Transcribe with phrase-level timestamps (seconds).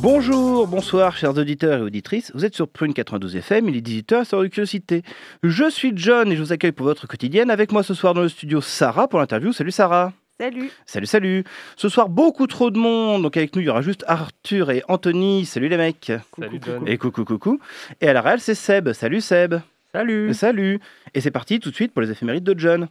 [0.00, 2.30] Bonjour, bonsoir, chers auditeurs et auditrices.
[2.32, 5.02] Vous êtes sur Prune 92 FM, il est 18h sur Curiosité.
[5.42, 7.50] Je suis John et je vous accueille pour votre quotidienne.
[7.50, 9.52] Avec moi ce soir dans le studio, Sarah pour l'interview.
[9.52, 10.12] Salut Sarah.
[10.38, 10.70] Salut.
[10.86, 11.44] Salut, salut.
[11.76, 13.22] Ce soir, beaucoup trop de monde.
[13.22, 15.44] Donc avec nous, il y aura juste Arthur et Anthony.
[15.44, 16.12] Salut les mecs.
[16.38, 16.86] Salut John.
[16.86, 17.58] Et coucou, coucou.
[18.00, 18.92] Et à la réelle, c'est Seb.
[18.92, 19.56] Salut Seb.
[19.92, 20.32] Salut.
[20.32, 20.78] Salut.
[21.12, 22.86] Et c'est parti tout de suite pour les éphémérides de John.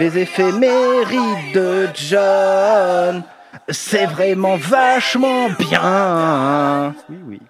[0.00, 3.22] Les éphémérides de John.
[3.70, 6.94] C'est vraiment vachement bien.
[7.08, 7.40] Oui, oui.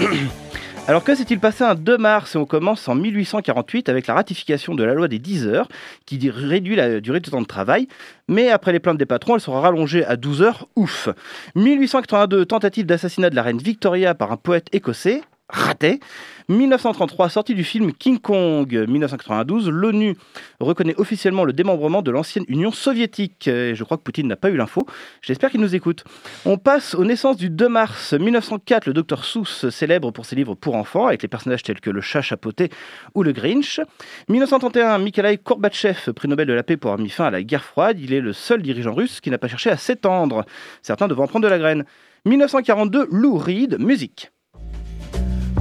[0.88, 2.34] Alors que s'est-il passé un 2 mars?
[2.34, 5.68] On commence en 1848 avec la ratification de la loi des 10 heures
[6.06, 7.88] qui réduit la durée du temps de travail.
[8.26, 10.66] Mais après les plaintes des patrons, elle sera rallongée à 12 heures.
[10.76, 11.10] Ouf
[11.56, 15.20] 1882, tentative d'assassinat de la reine Victoria par un poète écossais.
[15.48, 16.00] Raté.
[16.48, 18.72] 1933, sortie du film King Kong.
[18.72, 20.16] 1992, l'ONU
[20.60, 23.44] reconnaît officiellement le démembrement de l'ancienne Union soviétique.
[23.46, 24.86] Je crois que Poutine n'a pas eu l'info.
[25.20, 26.04] J'espère qu'il nous écoute.
[26.46, 28.86] On passe aux naissances du 2 mars 1904.
[28.86, 32.00] Le docteur Seuss, célèbre pour ses livres pour enfants, avec les personnages tels que le
[32.00, 32.70] chat chapeauté
[33.14, 33.80] ou le Grinch.
[34.28, 37.64] 1931, Mikhail Gorbatchev, prix Nobel de la paix pour avoir mis fin à la guerre
[37.64, 37.98] froide.
[38.00, 40.44] Il est le seul dirigeant russe qui n'a pas cherché à s'étendre.
[40.82, 41.84] Certains devront prendre de la graine.
[42.24, 44.30] 1942, Lou Reed, musique.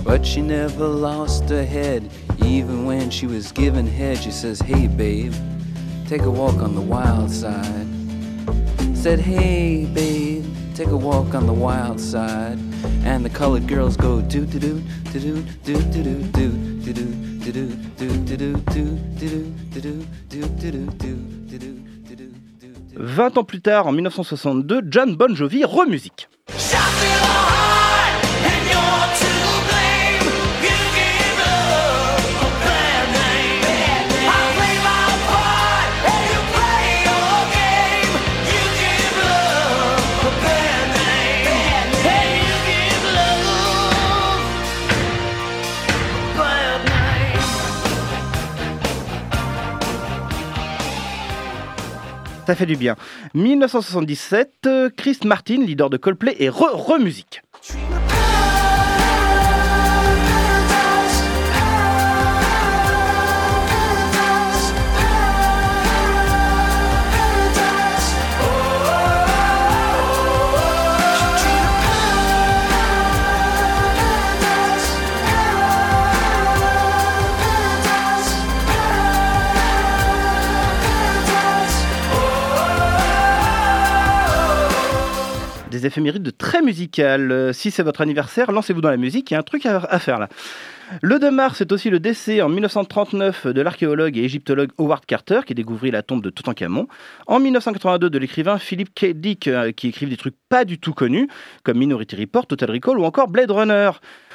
[0.08, 2.10] But she never lost her head,
[2.42, 4.18] even when she was given head.
[4.18, 5.34] She says, Hey, babe,
[6.08, 7.88] take a walk on the wild side.
[8.96, 10.46] Said, Hey, babe,
[10.76, 12.58] take a walk on the wild side.
[13.04, 14.82] And the colored girls go do do do
[15.12, 17.04] do do do do do do do
[17.44, 21.18] do do do do do do do do
[22.98, 26.28] 20 ans plus tard, en 1962, John Bon Jovi remusique.
[52.48, 52.96] Ça fait du bien.
[53.34, 57.42] 1977, Chris Martin, leader de Coldplay, et re-re-musique.
[85.78, 87.32] Des éphémérides de très musicales.
[87.32, 90.00] Euh, Si c'est votre anniversaire, lancez-vous dans la musique, il y a un truc à,
[90.00, 90.28] faire là.
[91.02, 95.42] Le 2 mars, c'est aussi le décès en 1939 de l'archéologue et égyptologue Howard Carter
[95.46, 96.88] qui découvrit la tombe de Toutankhamon.
[97.28, 99.08] En 1982, de l'écrivain Philip K.
[99.14, 101.28] Dick euh, qui écrivit des trucs pas du tout connus
[101.64, 103.92] comme Minority Report, Total Recall ou encore Blade Runner.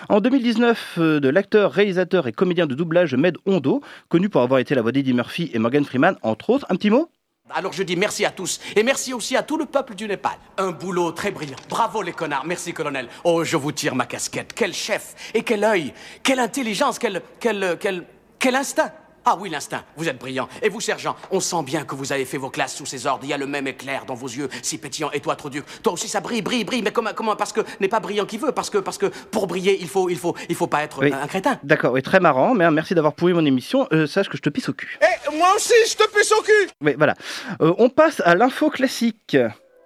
[0.08, 4.60] En 2019, euh, de l'acteur, réalisateur et comédien de doublage Med Hondo, connu pour avoir
[4.60, 6.66] été la voix d'Eddie Murphy et Morgan Freeman, entre autres.
[6.68, 7.08] Un petit mot?
[7.54, 10.36] Alors je dis merci à tous et merci aussi à tout le peuple du Népal.
[10.58, 11.56] Un boulot très brillant.
[11.68, 12.44] Bravo les connards.
[12.44, 13.08] Merci colonel.
[13.24, 14.52] Oh, je vous tire ma casquette.
[14.54, 15.92] Quel chef et quel œil,
[16.22, 18.04] quelle intelligence, quel quel quel
[18.38, 18.92] quel instinct.
[19.24, 19.84] Ah oui, l'instinct.
[19.96, 20.48] Vous êtes brillant.
[20.62, 23.20] Et vous, sergent, on sent bien que vous avez fait vos classes sous ses ordres.
[23.24, 25.10] Il y a le même éclair dans vos yeux, si pétillant.
[25.12, 25.62] Et toi, trop dur.
[25.82, 26.82] Toi aussi, ça brille, brille, brille.
[26.82, 28.52] Mais comment, comment Parce que n'est pas brillant qui veut.
[28.52, 31.12] Parce que, parce que pour briller, il faut, il faut, il faut pas être Oui.
[31.12, 31.58] un crétin.
[31.62, 32.54] D'accord, oui, très marrant.
[32.54, 33.86] Mais merci d'avoir pourri mon émission.
[33.92, 34.98] Euh, sache que je te pisse au cul.
[35.00, 37.14] Eh, moi aussi, je te pisse au cul Oui, voilà.
[37.60, 39.36] Euh, on passe à l'info classique.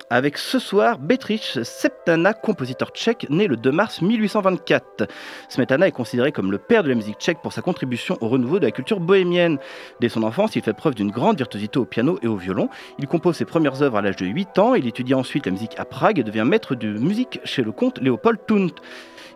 [0.09, 5.09] Avec ce soir Betrich Septana, compositeur tchèque né le 2 mars 1824.
[5.49, 8.61] Smetana est considéré comme le père de la musique tchèque pour sa contribution au renouveau
[8.61, 9.59] de la culture bohémienne.
[9.99, 12.69] Dès son enfance, il fait preuve d'une grande virtuosité au piano et au violon.
[13.01, 14.77] Il compose ses premières œuvres à l'âge de 8 ans.
[14.77, 17.99] Il étudie ensuite la musique à Prague et devient maître de musique chez le comte
[17.99, 18.77] Léopold Tunt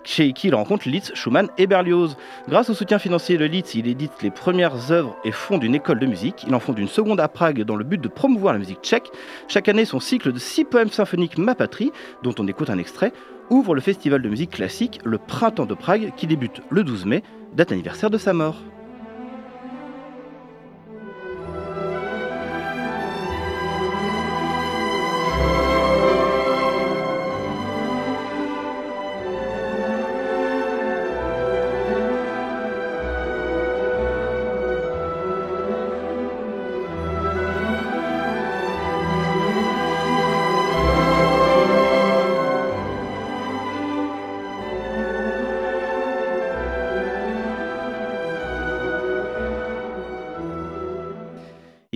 [0.05, 2.17] chez il rencontre Liszt, Schumann et Berlioz.
[2.49, 5.99] Grâce au soutien financier de Liszt, il édite les premières œuvres et fonde une école
[5.99, 6.45] de musique.
[6.47, 9.11] Il en fonde une seconde à Prague dans le but de promouvoir la musique tchèque.
[9.49, 11.93] Chaque année, son cycle de six poèmes symphoniques Ma Patrie,
[12.23, 13.13] dont on écoute un extrait,
[13.51, 17.23] ouvre le festival de musique classique Le Printemps de Prague qui débute le 12 mai,
[17.55, 18.57] date anniversaire de sa mort.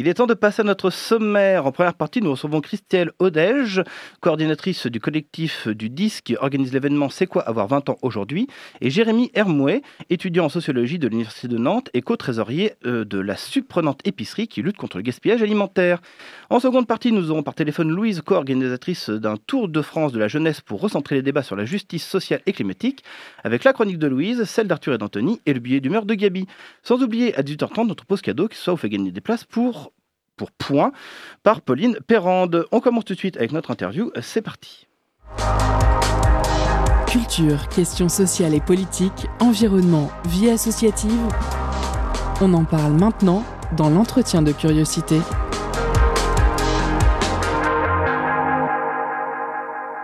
[0.05, 1.65] Il est temps de passer à notre sommaire.
[1.65, 3.83] En première partie, nous recevons Christelle Odège,
[4.21, 8.47] coordinatrice du collectif du 10 qui organise l'événement C'est quoi avoir 20 ans aujourd'hui,
[8.83, 9.81] et Jérémy Hermouet,
[10.11, 14.61] étudiant en sociologie de l'Université de Nantes et co-trésorier euh, de la surprenante épicerie qui
[14.61, 16.03] lutte contre le gaspillage alimentaire.
[16.51, 20.29] En seconde partie, nous aurons par téléphone Louise, co-organisatrice d'un Tour de France de la
[20.29, 23.05] jeunesse pour recentrer les débats sur la justice sociale et climatique,
[23.43, 26.47] avec la chronique de Louise, celle d'Arthur et d'Anthony et le billet d'humeur de Gabi.
[26.83, 29.95] Sans oublier à 18h30 notre pause cadeau qui soit vous fait gagner des places pour
[30.37, 30.93] pour point
[31.43, 32.67] par Pauline Perrande.
[32.73, 34.11] On commence tout de suite avec notre interview.
[34.21, 34.87] C'est parti.
[37.07, 41.21] Culture, questions sociales et politiques, environnement, vie associative.
[42.41, 43.45] On en parle maintenant
[43.77, 45.21] dans l'entretien de curiosité.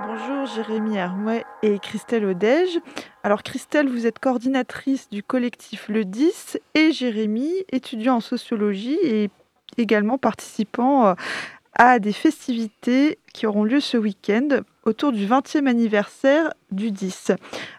[0.06, 2.78] Bonjour Jérémy Hermouet et Christelle Odège.
[3.24, 9.30] Alors Christelle, vous êtes coordinatrice du collectif Le 10 et Jérémy, étudiant en sociologie et
[9.80, 11.14] également participant euh,
[11.74, 14.48] à des festivités qui auront lieu ce week-end
[14.84, 17.32] autour du 20e anniversaire du 10.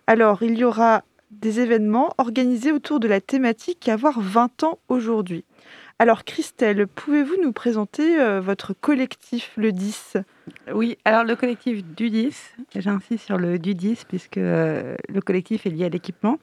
[0.08, 5.46] Alors, il y aura des événements organisés autour de la thématique avoir 20 ans aujourd'hui.
[6.00, 10.18] Alors, Christelle, pouvez-vous nous présenter euh, votre collectif, le 10
[10.74, 15.68] Oui, alors le collectif du 10, j'insiste sur le du 10 puisque euh, le collectif
[15.68, 16.40] est lié à l'équipement.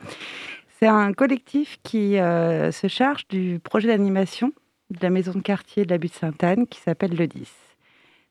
[0.79, 4.53] C'est un collectif qui se charge du projet d'animation
[4.91, 7.49] de la maison de quartier de la butte Sainte-Anne qui s'appelle le 10.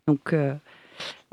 [0.08, 0.56] Donc, euh,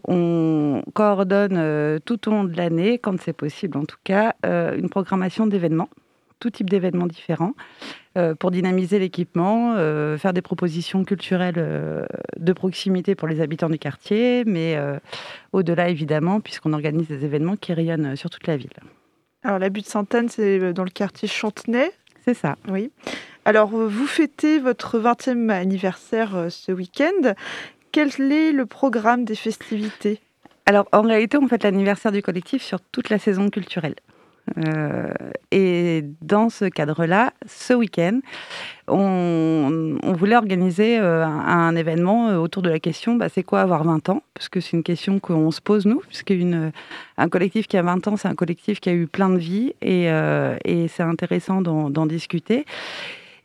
[0.06, 4.76] on coordonne euh, tout au long de l'année, quand c'est possible en tout cas, euh,
[4.76, 5.88] une programmation d'événements,
[6.40, 7.54] tout type d'événements différents,
[8.38, 9.74] pour dynamiser l'équipement,
[10.18, 12.06] faire des propositions culturelles
[12.36, 14.78] de proximité pour les habitants du quartier, mais
[15.52, 18.70] au-delà évidemment, puisqu'on organise des événements qui rayonnent sur toute la ville.
[19.42, 21.90] Alors la butte Sainte-Anne, c'est dans le quartier Chantenay?
[22.24, 22.56] C'est ça.
[22.68, 22.92] Oui.
[23.46, 27.34] Alors, euh, vous fêtez votre 20e anniversaire euh, ce week-end.
[27.92, 30.20] Quel est le programme des festivités?
[30.64, 33.96] Alors, en réalité, on fête l'anniversaire du collectif sur toute la saison culturelle.
[34.58, 35.12] Euh,
[35.50, 38.20] et dans ce cadre-là, ce week-end,
[38.88, 44.22] on, voulait organiser un, événement autour de la question bah, c'est quoi avoir 20 ans?
[44.32, 46.32] Parce que c'est une question qu'on se pose, nous, puisque
[47.16, 49.74] un collectif qui a 20 ans, c'est un collectif qui a eu plein de vies
[49.82, 50.06] et,
[50.64, 52.64] et c'est intéressant d'en discuter.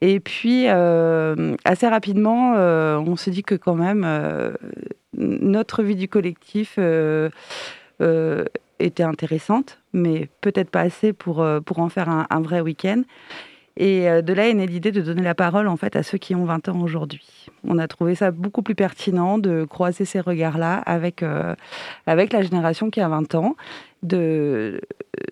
[0.02, 4.54] Et puis, euh, assez rapidement, euh, on s'est dit que quand même, euh,
[5.18, 6.80] notre vie du collectif
[8.80, 13.04] était intéressante, mais peut-être pas assez pour, en faire un vrai week-end.
[13.82, 16.36] Et de là est née l'idée de donner la parole en fait à ceux qui
[16.36, 17.48] ont 20 ans aujourd'hui.
[17.66, 21.24] On a trouvé ça beaucoup plus pertinent de croiser ces regards-là avec,
[22.06, 23.56] avec la génération qui a 20 ans
[24.04, 24.82] de,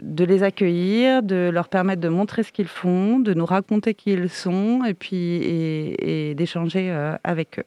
[0.02, 4.12] de les accueillir, de leur permettre de montrer ce qu'ils font, de nous raconter qui
[4.12, 7.66] ils sont et puis et, d'échanger euh, avec eux.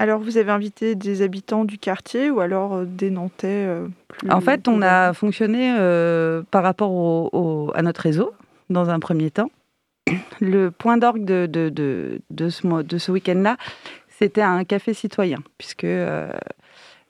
[0.00, 3.88] Alors, vous avez invité des habitants du quartier ou alors euh, des Nantais euh,
[4.30, 5.74] En fait, on a fonctionné
[6.50, 8.32] par rapport au, à notre réseau
[8.70, 9.50] dans un premier temps.
[10.40, 13.56] Le point d'orgue de, ce, week-end-là,
[14.08, 15.86] c'était un café citoyen, puisque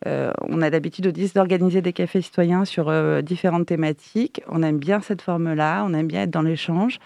[0.06, 4.42] euh, on a l'habitude au 10 d'organiser des cafés citoyens sur euh, différentes thématiques.
[4.48, 7.00] On aime bien cette forme-là, on aime bien être dans l'échange.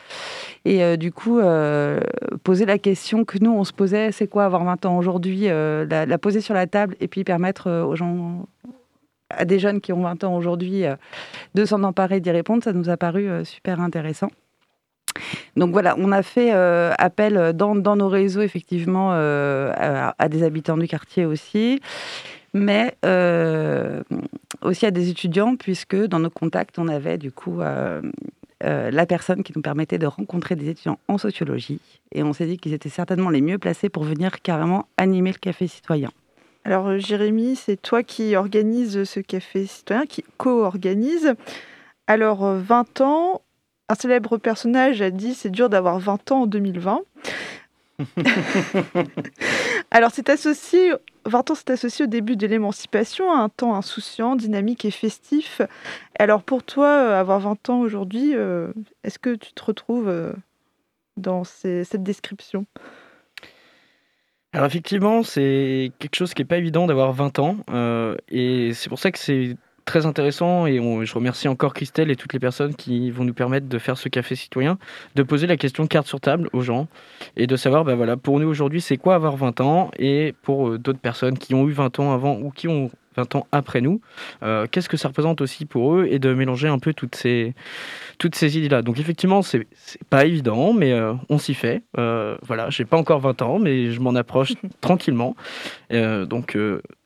[0.64, 1.40] Et euh, du coup,
[2.44, 6.18] poser la question que nous, on se posait, c'est quoi avoir 20 ans aujourd'hui la,
[6.18, 8.46] poser sur la table et puis permettre aux gens,
[9.30, 10.84] à des jeunes qui ont 20 ans aujourd'hui,
[11.54, 14.30] de s'en emparer, d'y répondre, ça nous a paru super intéressant.
[15.56, 21.24] Donc voilà, on a fait appel dans, nos réseaux, effectivement, à, des habitants du quartier
[21.24, 21.80] aussi
[22.54, 24.02] mais euh,
[24.60, 28.02] aussi à des étudiants, puisque dans nos contacts, on avait du coup euh,
[28.64, 31.80] euh, la personne qui nous permettait de rencontrer des étudiants en sociologie.
[32.12, 35.38] Et on s'est dit qu'ils étaient certainement les mieux placés pour venir carrément animer le
[35.38, 36.10] café citoyen.
[36.64, 41.34] Alors Jérémy, c'est toi qui organise ce café citoyen, qui co-organise.
[42.06, 43.40] Alors 20 ans,
[43.92, 47.02] un célèbre personnage a dit c'est dur d'avoir 20 ans en 2020.
[49.90, 50.92] Alors, c'est associé,
[51.26, 55.60] 20 ans, c'est associé au début de l'émancipation, à un temps insouciant, dynamique et festif.
[56.18, 58.72] Alors, pour toi, euh, avoir 20 ans aujourd'hui, euh,
[59.04, 60.32] est-ce que tu te retrouves euh,
[61.18, 62.64] dans cette description?
[64.54, 67.56] Alors effectivement, c'est quelque chose qui n'est pas évident d'avoir 20 ans,
[68.28, 72.32] et c'est pour ça que c'est très intéressant et je remercie encore Christelle et toutes
[72.32, 74.78] les personnes qui vont nous permettre de faire ce café citoyen,
[75.14, 76.88] de poser la question carte sur table aux gens
[77.36, 80.68] et de savoir, bah voilà, pour nous aujourd'hui, c'est quoi avoir 20 ans et pour
[80.68, 83.80] euh, d'autres personnes qui ont eu 20 ans avant ou qui ont 20 ans après
[83.80, 84.00] nous,
[84.70, 87.54] qu'est-ce que ça représente aussi pour eux et de mélanger un peu toutes ces,
[88.18, 88.82] toutes ces idées-là?
[88.82, 89.66] Donc effectivement, c'est
[90.10, 90.94] pas évident, mais
[91.28, 91.82] on s'y fait.
[91.94, 95.36] voilà, j'ai pas encore 20 ans, mais je m'en approche tranquillement.
[95.90, 96.56] donc,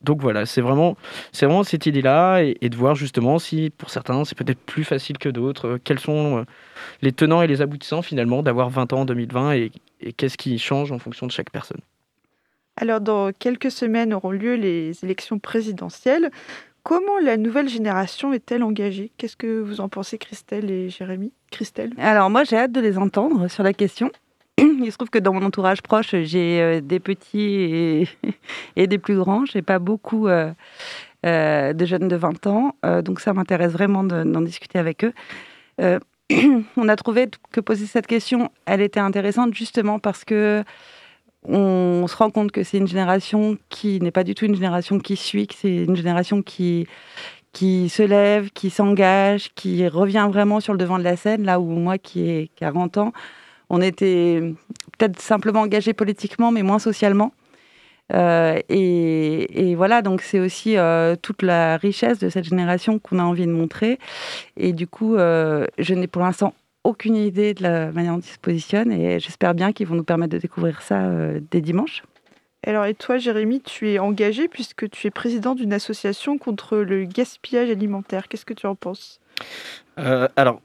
[0.01, 0.97] donc voilà, c'est vraiment,
[1.31, 4.83] c'est vraiment cette idée-là et, et, de voir justement si pour certains c'est peut-être plus
[4.83, 6.45] facile que d'autres, quels sont
[7.01, 9.71] les tenants et les aboutissants finalement d'avoir 20 ans en 2020 et,
[10.15, 11.81] qu'est-ce qui change en fonction de chaque personne?
[12.77, 16.29] Alors dans quelques semaines auront lieu les élections présidentielles.
[16.83, 19.11] Comment la nouvelle génération est-elle engagée?
[19.17, 21.33] Qu'est-ce que vous en pensez Christelle et Jérémy?
[21.51, 21.91] Christelle?
[21.97, 24.11] Alors moi j'ai hâte de les entendre sur la question.
[24.59, 28.07] Il se trouve que dans mon entourage proche, j'ai euh, des petits
[28.75, 29.43] et, des plus grands.
[29.45, 30.51] J'ai pas beaucoup euh,
[31.25, 35.13] euh, de jeunes de 20 ans, donc ça m'intéresse vraiment d'en discuter avec eux.
[36.77, 40.63] on a trouvé que poser cette question, elle était intéressante justement parce que
[41.43, 44.99] on se rend compte que c'est une génération qui n'est pas du tout une génération
[44.99, 46.87] qui suit, que c'est une génération qui,
[47.53, 51.59] qui se lève, qui s'engage, qui revient vraiment sur le devant de la scène, là
[51.59, 53.13] où moi qui ai 40 ans,
[53.69, 54.41] on était
[54.97, 57.31] peut-être simplement engagé politiquement, mais moins socialement.
[58.13, 63.23] Euh, et, voilà, donc c'est aussi euh, toute la richesse de cette génération qu'on a
[63.23, 63.99] envie de montrer.
[64.55, 66.53] Et du coup, euh, je n'ai pour l'instant
[66.87, 70.03] aucune idée de la manière dont ils se positionnent et j'espère bien qu'ils vont nous
[70.03, 71.09] permettre de découvrir ça
[71.51, 72.03] dès dimanche.
[72.65, 77.03] Alors et toi, Jérémy, tu es engagé puisque tu es président d'une association contre le
[77.03, 78.27] gaspillage alimentaire.
[78.27, 79.19] Qu'est-ce que tu en penses?
[79.97, 80.61] Alors,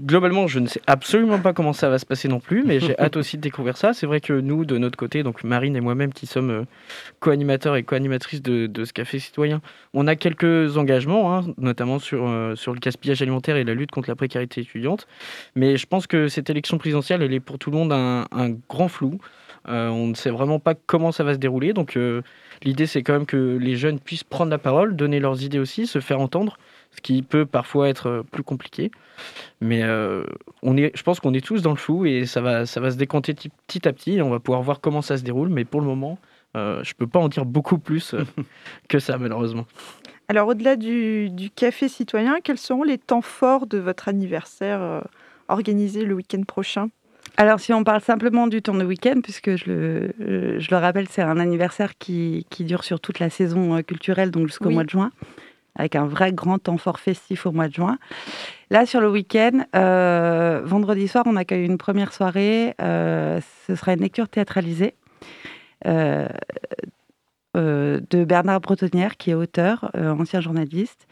[0.00, 2.98] globalement, je ne sais absolument pas comment ça va se passer non plus, mais j'ai
[2.98, 3.92] hâte aussi de découvrir ça.
[3.92, 6.64] C'est vrai que nous, de notre côté, donc Marine et moi-même qui sommes euh,
[7.20, 9.62] co-animateurs et co-animatrices de, ce café citoyen,
[9.94, 13.90] on a quelques engagements, hein, notamment sur, euh, sur le gaspillage alimentaire et la lutte
[13.90, 15.06] contre la précarité étudiante.
[15.56, 18.26] Mais je pense que cette élection présidentielle, elle est pour tout le monde un,
[18.68, 19.18] grand flou.
[19.68, 21.72] Euh, on ne sait vraiment pas comment ça va se dérouler.
[21.72, 21.98] Donc
[22.62, 25.86] l'idée, c'est quand même que les jeunes puissent prendre la parole, donner leurs idées aussi,
[25.86, 26.58] se faire entendre
[26.94, 28.90] ce qui peut parfois être euh, plus compliqué.
[29.60, 30.24] Mais euh,
[30.62, 32.90] on est, je pense qu'on est tous dans le flou et ça va, ça va
[32.90, 34.16] se décanter petit à petit.
[34.16, 35.48] Et on va pouvoir voir comment ça se déroule.
[35.48, 36.18] Mais pour le moment,
[36.56, 38.14] euh, je ne peux pas en dire beaucoup plus
[38.88, 39.66] que ça, malheureusement.
[40.28, 45.02] Alors, au-delà du, du, café citoyen, quels seront les temps forts de votre anniversaire
[45.48, 46.88] organisé le week-end prochain?
[47.36, 51.08] Alors, si on parle simplement du temps de week-end, puisque je le, je le rappelle,
[51.08, 54.90] c'est un anniversaire qui, qui, dure sur toute la saison culturelle, donc jusqu'au mois de
[54.90, 55.10] juin
[55.76, 57.98] avec un vrai grand temps fort festif au mois de juin.
[58.70, 62.74] Là, sur le week-end, euh, vendredi soir, on accueille une première soirée.
[62.80, 64.94] Euh, ce sera une lecture théâtralisée
[65.86, 66.28] euh,
[67.54, 71.06] de Bernard Bretonnière, qui est auteur, ancien journaliste,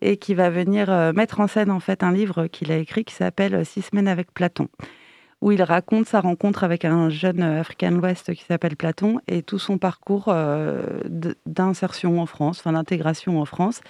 [0.00, 3.14] et qui va venir mettre en scène en fait un livre qu'il a écrit qui
[3.14, 4.68] s'appelle Six semaines avec Platon
[5.42, 9.42] où il raconte sa rencontre avec un jeune Africain de l'Ouest qui s'appelle Platon et
[9.42, 11.00] tout son parcours euh,
[11.44, 13.80] d'insertion en France, enfin d'intégration en France,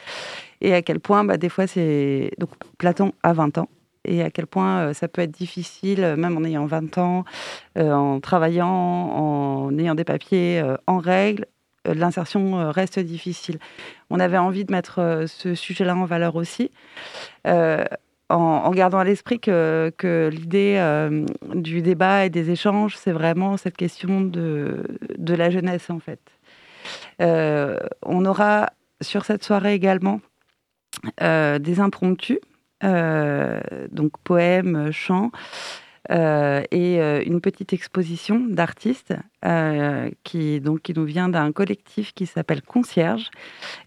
[0.63, 2.31] et à quel point, bah, des fois, c'est.
[2.39, 3.69] Donc, Platon a 20 ans,
[4.07, 7.25] et à quel point euh, ça peut être difficile, même en ayant 20 ans,
[7.77, 11.47] euh, en travaillant, en ayant des papiers en règle,
[11.85, 13.59] l'insertion reste difficile.
[14.09, 16.71] On avait envie de mettre ce sujet-là en valeur aussi
[18.33, 21.25] en, gardant à l'esprit que, l'idée euh,
[21.55, 24.85] du débat et des échanges, c'est vraiment cette question de,
[25.19, 26.21] la jeunesse, en fait.
[27.21, 28.71] Euh, on aura
[29.01, 30.21] sur cette soirée également
[31.21, 32.39] euh, des impromptus,
[32.83, 35.31] donc poèmes, chants,
[36.12, 39.14] euh, et euh, une petite exposition d'artistes
[39.47, 43.31] euh, qui, qui nous vient d'un collectif qui s'appelle Concierge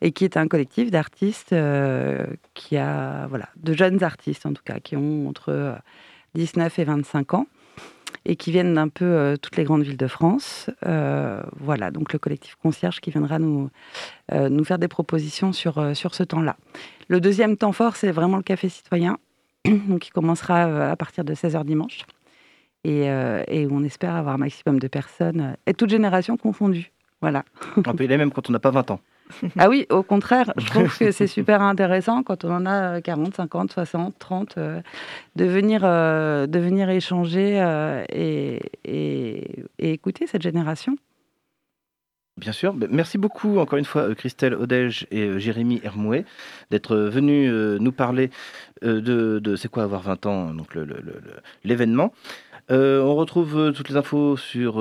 [0.01, 1.55] et qui est un collectif d'artistes
[2.53, 5.77] qui a, voilà, de jeunes artistes en tout cas, qui ont entre
[6.33, 7.47] 19 et 25 ans
[8.27, 10.69] et qui viennent d'un peu toutes les grandes villes de France.
[10.81, 13.69] voilà, donc le collectif Concierge qui viendra nous,
[14.33, 16.57] nous faire des propositions sur, sur ce temps-là.
[17.07, 19.19] Le deuxième temps fort, c'est vraiment le café citoyen
[19.65, 22.05] donc qui commencera à partir de 16h dimanche.
[22.85, 26.91] Et, euh, et, on espère avoir un maximum de personnes, euh, et toutes générations confondues.
[27.19, 27.43] Voilà.
[27.77, 28.99] On peut y aller même quand on n'a pas 20 ans.
[29.57, 33.35] Ah oui, au contraire, je trouve que c'est super intéressant quand on en a 40,
[33.35, 37.57] 50, 60, 30, de, venir, de venir échanger
[38.09, 40.95] et, et, écouter cette génération.
[42.37, 42.73] Bien sûr.
[42.73, 46.25] Ben, merci beaucoup, encore une fois, euh, Christelle Odège et euh, Jérémy Hermouet,
[46.69, 47.49] d'être euh, venus
[47.79, 48.29] nous parler
[48.81, 48.99] de,
[49.39, 50.77] de C'est quoi avoir 20 ans, donc
[51.63, 52.13] l'événement.
[52.69, 54.73] On retrouve toutes les infos sur...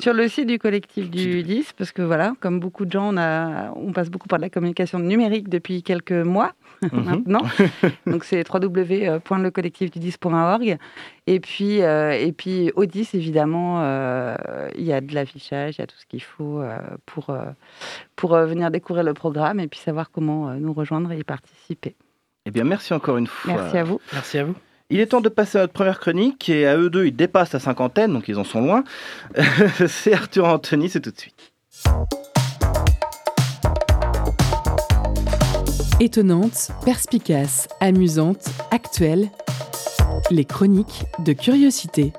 [0.00, 3.16] Sur le site du collectif du 10, parce que voilà, comme beaucoup de gens, on,
[3.16, 6.52] a, on passe beaucoup par la communication numérique depuis quelques mois.
[6.92, 7.04] mhm.
[7.04, 7.42] maintenant.
[8.06, 10.78] Donc c'est www.lecollectifdu10.org.
[11.26, 14.36] Et puis, euh, et puis au 10, évidemment, euh,
[14.76, 16.62] il y a de l'affichage, il y a tout ce qu'il faut
[17.06, 17.34] pour,
[18.16, 21.94] pour venir découvrir le programme et puis savoir comment nous rejoindre et y participer.
[22.46, 23.52] Eh bien, merci encore une fois.
[23.54, 24.00] Merci à vous.
[24.12, 24.54] Merci à vous.
[24.90, 27.52] Il est temps de passer à notre première chronique et à eux deux, ils dépassent
[27.52, 28.84] la cinquantaine, donc ils en sont loin.
[29.86, 31.52] c'est Arthur Anthony, c'est tout de suite.
[36.00, 39.28] Étonnante, perspicace, amusante, actuelle,
[40.30, 42.14] les chroniques de curiosité.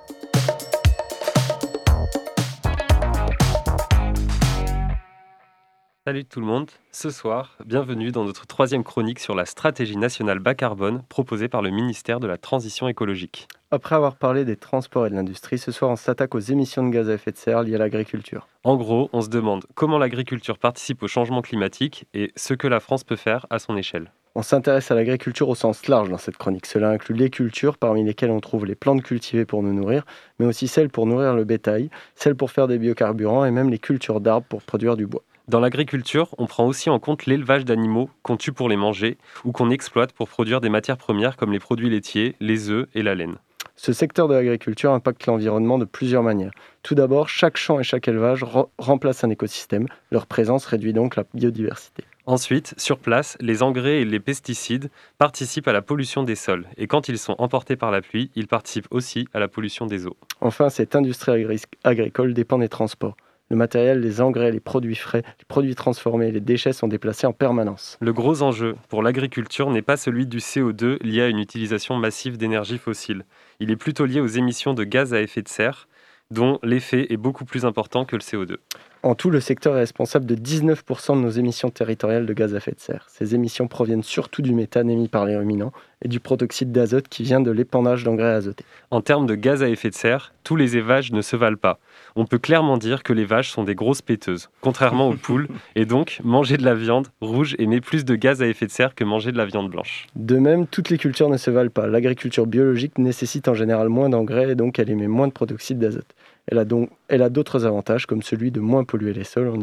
[6.09, 10.39] Salut tout le monde, ce soir, bienvenue dans notre troisième chronique sur la stratégie nationale
[10.39, 13.47] bas carbone proposée par le ministère de la Transition écologique.
[13.69, 16.89] Après avoir parlé des transports et de l'industrie, ce soir on s'attaque aux émissions de
[16.89, 18.47] gaz à effet de serre liées à l'agriculture.
[18.63, 22.79] En gros, on se demande comment l'agriculture participe au changement climatique et ce que la
[22.79, 24.11] France peut faire à son échelle.
[24.33, 26.65] On s'intéresse à l'agriculture au sens large dans cette chronique.
[26.65, 30.05] Cela inclut les cultures, parmi lesquelles on trouve les plantes cultivées pour nous nourrir,
[30.39, 33.79] mais aussi celles pour nourrir le bétail, celles pour faire des biocarburants et même les
[33.79, 35.21] cultures d'arbres pour produire du bois.
[35.49, 39.51] Dans l'agriculture, on prend aussi en compte l'élevage d'animaux qu'on tue pour les manger ou
[39.51, 43.15] qu'on exploite pour produire des matières premières comme les produits laitiers, les œufs et la
[43.15, 43.37] laine.
[43.75, 46.51] Ce secteur de l'agriculture impacte l'environnement de plusieurs manières.
[46.83, 48.45] Tout d'abord, chaque champ et chaque élevage
[48.77, 49.87] remplace un écosystème.
[50.11, 52.03] Leur présence réduit donc la biodiversité.
[52.27, 56.67] Ensuite, sur place, les engrais et les pesticides participent à la pollution des sols.
[56.77, 60.05] Et quand ils sont emportés par la pluie, ils participent aussi à la pollution des
[60.05, 60.15] eaux.
[60.41, 61.47] Enfin, cette industrie
[61.83, 63.17] agricole dépend des transports.
[63.49, 67.33] Le matériel, les engrais, les produits frais, les produits transformés, les déchets sont déplacés en
[67.33, 67.97] permanence.
[67.99, 72.37] Le gros enjeu pour l'agriculture n'est pas celui du CO2 lié à une utilisation massive
[72.37, 73.25] d'énergie fossile.
[73.59, 75.87] Il est plutôt lié aux émissions de gaz à effet de serre,
[76.29, 78.57] dont l'effet est beaucoup plus important que le CO2.
[79.01, 82.57] En tout, le secteur est responsable de 19% de nos émissions territoriales de gaz à
[82.57, 83.05] effet de serre.
[83.07, 87.23] Ces émissions proviennent surtout du méthane émis par les ruminants et du protoxyde d'azote qui
[87.23, 88.65] vient de l'épandage d'engrais azotés.
[88.91, 91.79] En termes de gaz à effet de serre, tous les élevages ne se valent pas
[92.15, 95.85] on peut clairement dire que les vaches sont des grosses péteuses, contrairement aux poules, et
[95.85, 99.03] donc manger de la viande rouge émet plus de gaz à effet de serre que
[99.03, 100.07] manger de la viande blanche.
[100.15, 101.87] De même, toutes les cultures ne se valent pas.
[101.87, 106.13] L'agriculture biologique nécessite en général moins d'engrais et donc elle émet moins de protoxyde d'azote.
[106.49, 109.57] Elle a donc elle a d'autres avantages comme celui de moins polluer les sols en,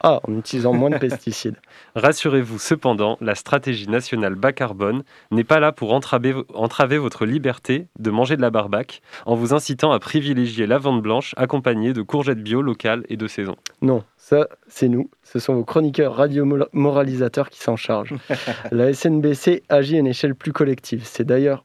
[0.00, 1.56] ah, en utilisant moins de pesticides.
[1.96, 7.86] Rassurez-vous cependant, la stratégie nationale bas carbone n'est pas là pour entraver, entraver, votre liberté
[7.98, 12.02] de manger de la barbaque en vous incitant à privilégier la vente blanche accompagnée de
[12.02, 13.56] courgettes bio locales et de saison.
[13.80, 18.14] Non, ça c'est nous, ce sont vos chroniqueurs radio-moralisateurs qui s'en chargent.
[18.70, 21.02] la SNBC agit à une échelle plus collective.
[21.04, 21.62] C'est d'ailleurs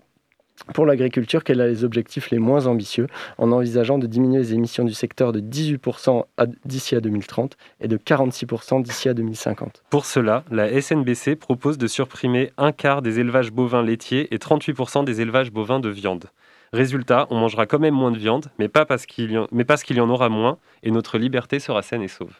[0.74, 4.84] pour l'agriculture qu'elle a les objectifs les moins ambitieux en envisageant de diminuer les émissions
[4.84, 6.24] du secteur de 18%
[6.66, 9.84] d'ici à 2030 et de 46% d'ici à 2050.
[9.90, 15.06] Pour cela, la SNBC propose de supprimer un quart des élevages bovins laitiers et 38%
[15.06, 16.26] des élevages bovins de viande.
[16.74, 20.10] Résultat, on mangera quand même moins de viande, mais pas parce qu'il y, y en
[20.10, 22.34] aura moins, et notre liberté sera saine et sauve.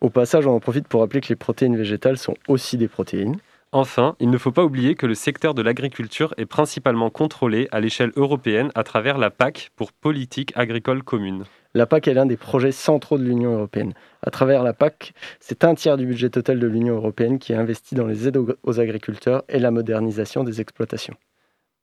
[0.00, 3.36] Au passage, on en profite pour rappeler que les protéines végétales sont aussi des protéines.
[3.72, 7.80] Enfin, il ne faut pas oublier que le secteur de l'agriculture est principalement contrôlé à
[7.80, 11.44] l'échelle européenne à travers la PAC pour politique agricole commune.
[11.74, 13.92] La PAC est l'un des projets centraux de l'Union européenne.
[14.22, 17.56] À travers la PAC, c'est un tiers du budget total de l'Union européenne qui est
[17.56, 21.16] investi dans les aides aux agriculteurs et la modernisation des exploitations.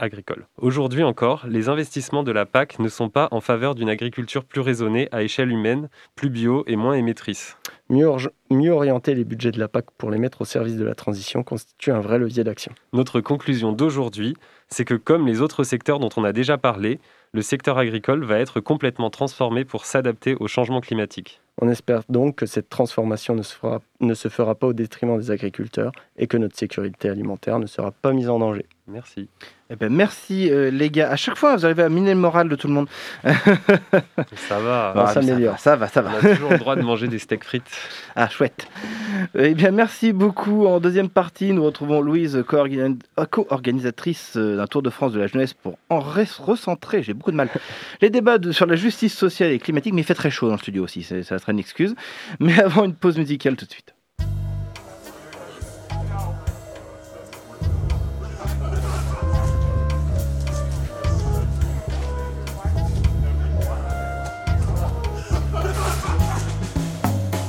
[0.04, 0.48] Agricole.
[0.58, 4.60] Aujourd'hui encore, les investissements de la PAC ne sont pas en faveur d'une agriculture plus
[4.60, 7.58] raisonnée à échelle humaine, plus bio et moins émettrice.
[7.89, 8.10] Mieux,
[8.50, 11.44] mieux, orienter les budgets de la PAC pour les mettre au service de la transition
[11.44, 12.74] constitue un vrai levier d'action.
[12.92, 14.36] Notre conclusion d'aujourd'hui,
[14.68, 17.00] c'est que comme les autres secteurs dont on a déjà parlé,
[17.32, 21.42] le secteur agricole va être complètement transformé pour s'adapter au changement climatique.
[21.62, 25.18] On espère donc que cette transformation ne se, fera, ne se fera pas au détriment
[25.18, 28.66] des agriculteurs et que notre sécurité alimentaire ne sera pas mise en danger.
[28.88, 29.30] Merci.
[29.70, 31.10] Eh ben merci euh, les gars.
[31.10, 32.88] À chaque fois, vous arrivez à miner le moral de tout le monde.
[33.24, 34.94] ça va.
[35.08, 35.58] ça s'améliore.
[35.58, 36.12] Ça va, ça va.
[36.12, 37.63] On a toujours le droit de manger des steaks frites.
[38.16, 38.68] Ah, chouette.
[39.34, 40.68] Eh bien, merci beaucoup.
[40.68, 45.56] En deuxième partie, nous retrouvons Louise, co-organisatrice euh, d'un Tour de France de la jeunesse
[45.56, 47.50] pour en recentrer, j'ai beaucoup de mal,
[48.02, 50.60] les débats sur la justice sociale et climatique, mais il fait très chaud dans le
[50.60, 51.96] studio aussi, ça serait une excuse.
[52.39, 53.93] Mais avant une pause musicale tout de suite.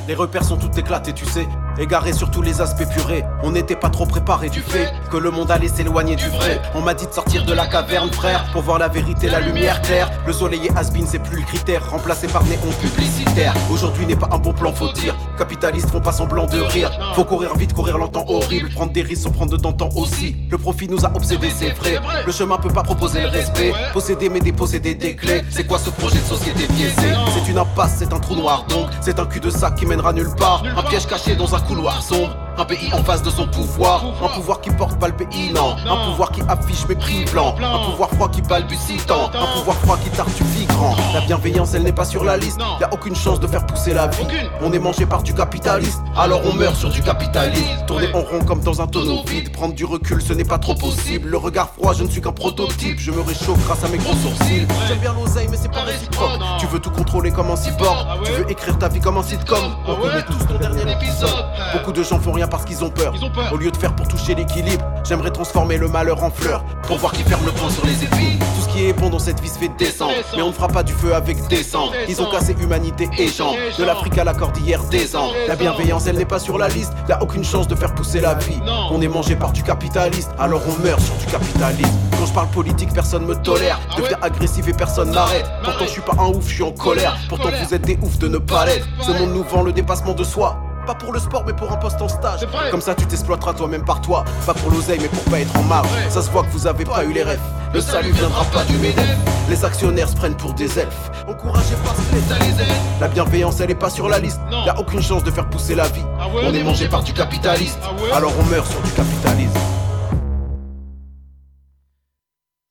[0.06, 3.24] Les repères sont tout éclatés, tu sais, égarés sur tous les aspects purés.
[3.42, 6.60] On n'était pas trop préparé du fait que le monde allait s'éloigner du vrai.
[6.74, 9.80] On m'a dit de sortir de la caverne, frère, pour voir la vérité, la lumière
[9.82, 10.10] claire.
[10.26, 13.54] Le soleil et has c'est plus le critère, remplacé par néon publicitaire.
[13.70, 15.14] Aujourd'hui n'est pas un bon plan, faut dire.
[15.36, 16.90] Capitalistes font pas semblant de rire.
[17.14, 18.70] Faut courir vite, courir longtemps, horrible.
[18.70, 20.36] Prendre des risques sans prendre de temps aussi.
[20.50, 22.00] Le profit nous a obsédés, c'est vrai.
[22.24, 23.72] Le chemin peut pas proposer le respect.
[23.92, 25.42] Posséder mais déposséder des clés.
[25.50, 28.86] C'est quoi ce projet de société biaisé C'est une impasse, c'est un trou noir donc.
[29.00, 30.62] C'est un cul de sac qui mènera nulle part.
[30.76, 32.43] Un piège caché dans un couloir sombre.
[32.56, 34.04] Un pays en face de son pouvoir.
[34.22, 35.74] Un pouvoir qui porte pas le pays, non.
[35.88, 37.56] Un pouvoir qui affiche mépris blanc.
[37.60, 39.26] Un pouvoir froid qui balbutie tant.
[39.26, 40.94] Un pouvoir froid qui tartufie grand.
[41.12, 42.60] La bienveillance, elle n'est pas sur la liste.
[42.80, 44.26] Y a aucune chance de faire pousser la vie.
[44.62, 46.00] On est mangé par du capitaliste.
[46.16, 47.84] Alors on meurt sur du capitalisme.
[47.86, 49.52] Tourner en rond comme dans un tonneau vide.
[49.52, 51.30] Prendre du recul, ce n'est pas trop possible.
[51.30, 53.00] Le regard froid, je ne suis qu'un prototype.
[53.00, 54.66] Je me réchauffe grâce à mes gros sourcils.
[54.86, 56.40] J'aime bien l'oseille, mais c'est pas réciproque.
[56.60, 58.06] Tu veux tout contrôler comme un cyborg.
[58.24, 59.58] Tu veux écrire ta vie comme un sitcom.
[59.88, 61.46] On connaît tous ton dernier épisode.
[61.72, 63.14] Beaucoup de gens font rien parce qu'ils ont peur.
[63.52, 66.64] Au lieu de faire pour toucher l'équilibre, j'aimerais transformer le malheur en fleur.
[66.86, 68.38] Pour voir qui ferme le poing sur les épines.
[68.38, 70.14] Tout ce qui est bon dans cette vie se fait descendre.
[70.36, 71.90] Mais on ne fera pas du feu avec des sangs.
[72.08, 73.54] Ils ont cassé humanité et gens.
[73.78, 75.28] De l'Afrique à la cordillère des ans.
[75.48, 76.92] La bienveillance, elle n'est pas sur la liste.
[77.08, 78.60] Y a aucune chance de faire pousser la vie.
[78.90, 81.92] On est mangé par du capitaliste, alors on meurt sur du capitalisme.
[82.18, 83.80] Quand je parle politique, personne me tolère.
[83.96, 85.46] Deviens agressif et personne m'arrête.
[85.62, 87.16] Pourtant, je suis pas un ouf, je suis en colère.
[87.28, 88.86] Pourtant, vous êtes des oufs de ne pas l'être.
[89.00, 90.56] Ce monde nous vend le dépassement de soi.
[90.86, 92.46] Pas pour le sport, mais pour un poste en stage.
[92.70, 94.24] Comme ça, tu t'exploiteras toi-même par toi.
[94.44, 95.88] Pas pour l'oseille, mais pour pas être en marge.
[96.10, 97.40] Ça se voit que vous avez pas eu les rêves.
[97.72, 99.16] Le salut viendra pas du MEDEF.
[99.48, 101.10] Les actionnaires se prennent pour des elfes.
[101.26, 104.40] Encouragez pas les La bienveillance, elle est pas sur la liste.
[104.50, 106.04] Y a aucune chance de faire pousser la vie.
[106.42, 107.78] On est mangé par du capitaliste.
[108.12, 109.58] Alors on meurt sur du capitalisme.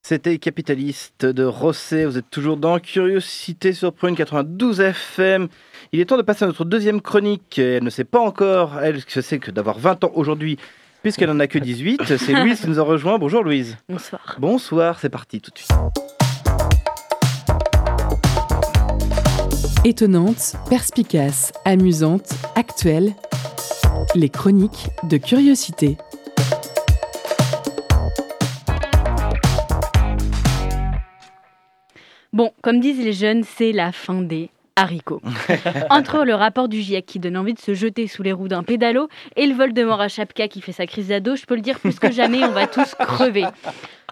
[0.06, 2.06] C'était Capitaliste de Rosset.
[2.06, 5.48] Vous êtes toujours dans Curiosité sur Prune 92 FM.
[5.96, 7.60] Il est temps de passer à notre deuxième chronique.
[7.60, 10.58] Elle ne sait pas encore, elle, ce que c'est que d'avoir 20 ans aujourd'hui,
[11.04, 12.02] puisqu'elle n'en a que 18.
[12.18, 13.20] C'est Louise qui nous a rejoint.
[13.20, 13.78] Bonjour Louise.
[13.88, 14.38] Bonsoir.
[14.40, 15.72] Bonsoir, c'est parti tout de suite.
[19.86, 23.14] Étonnante, perspicace, amusante, actuelle,
[24.16, 25.98] les chroniques de curiosité.
[32.34, 35.22] Bon, comme disent les jeunes, c'est la fin des haricots.
[35.90, 38.64] Entre le rapport du GIEC qui donne envie de se jeter sous les roues d'un
[38.64, 41.56] pédalo et le vol de mort à Chapka qui fait sa crise d'ado, je peux
[41.56, 43.46] le dire plus que jamais, on va tous crever.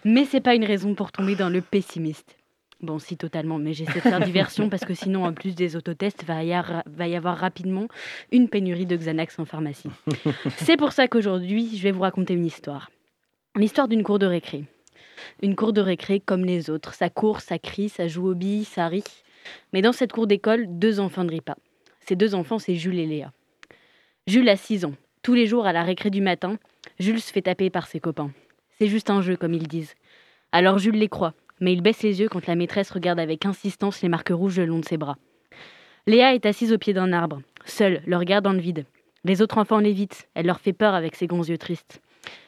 [0.04, 2.36] Mais c'est pas une raison pour tomber dans le pessimiste.
[2.82, 6.24] Bon, si totalement, mais j'essaie de faire diversion parce que sinon, en plus des autotests,
[6.26, 6.41] va
[6.88, 7.88] va y avoir rapidement
[8.32, 9.89] une pénurie de Xanax en pharmacie.
[10.58, 12.89] C'est pour ça qu'aujourd'hui, je vais vous raconter une histoire.
[13.56, 14.63] L'histoire d'une cour de récré.
[15.43, 16.95] Une cour de récré comme les autres.
[16.95, 19.04] Ça court, ça crie, ça joue aux billes, ça rit.
[19.73, 21.58] Mais dans cette cour d'école, deux enfants ne rient pas.
[22.01, 23.32] Ces deux enfants, c'est Jules et Léa.
[24.27, 24.93] Jules a 6 ans.
[25.23, 26.58] Tous les jours, à la récré du matin,
[26.99, 28.32] Jules se fait taper par ses copains.
[28.77, 29.93] C'est juste un jeu, comme ils disent.
[30.51, 34.01] Alors Jules les croit, mais il baisse les yeux quand la maîtresse regarde avec insistance
[34.01, 35.17] les marques rouges le long de ses bras.
[36.08, 38.86] Léa est assise au pied d'un arbre, seule, le regard dans le vide.
[39.23, 42.01] Les autres enfants l'évitent, elle leur fait peur avec ses grands yeux tristes.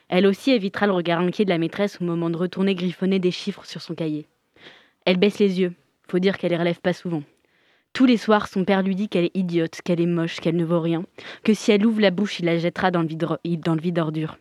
[0.10, 3.32] Elle aussi évitera le regard inquiet de la maîtresse au moment de retourner griffonner des
[3.32, 4.28] chiffres sur son cahier.
[5.06, 5.74] Elle baisse les yeux.
[6.14, 7.24] Faut dire qu'elle les relève pas souvent.
[7.92, 10.64] Tous les soirs, son père lui dit qu'elle est idiote, qu'elle est moche, qu'elle ne
[10.64, 11.06] vaut rien,
[11.44, 13.26] que si elle ouvre la bouche, il la jettera dans le vide,
[13.64, 14.38] dans le vide ordure.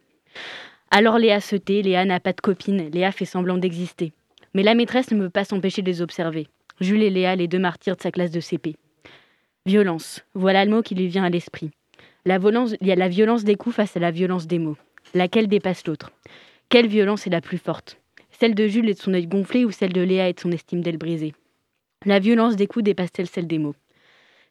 [0.91, 4.13] Alors Léa se tait, Léa n'a pas de copine, Léa fait semblant d'exister.
[4.53, 6.47] Mais la maîtresse ne peut pas s'empêcher de les observer.
[6.83, 8.77] Jules et Léa, les deux martyrs de sa classe de CP.
[9.65, 11.71] Violence, voilà le mot qui lui vient à l'esprit.
[12.27, 14.77] La violence, il y a la violence des coups face à la violence des mots.
[15.15, 16.13] Laquelle dépasse l'autre?
[16.69, 17.97] Quelle violence est la plus forte?
[18.31, 20.53] Celle de Jules et de son œil gonflé ou celle de Léa et de son
[20.53, 21.33] estime d'elle brisée?
[22.05, 23.77] La violence des coups dépasse-t-elle celle des mots?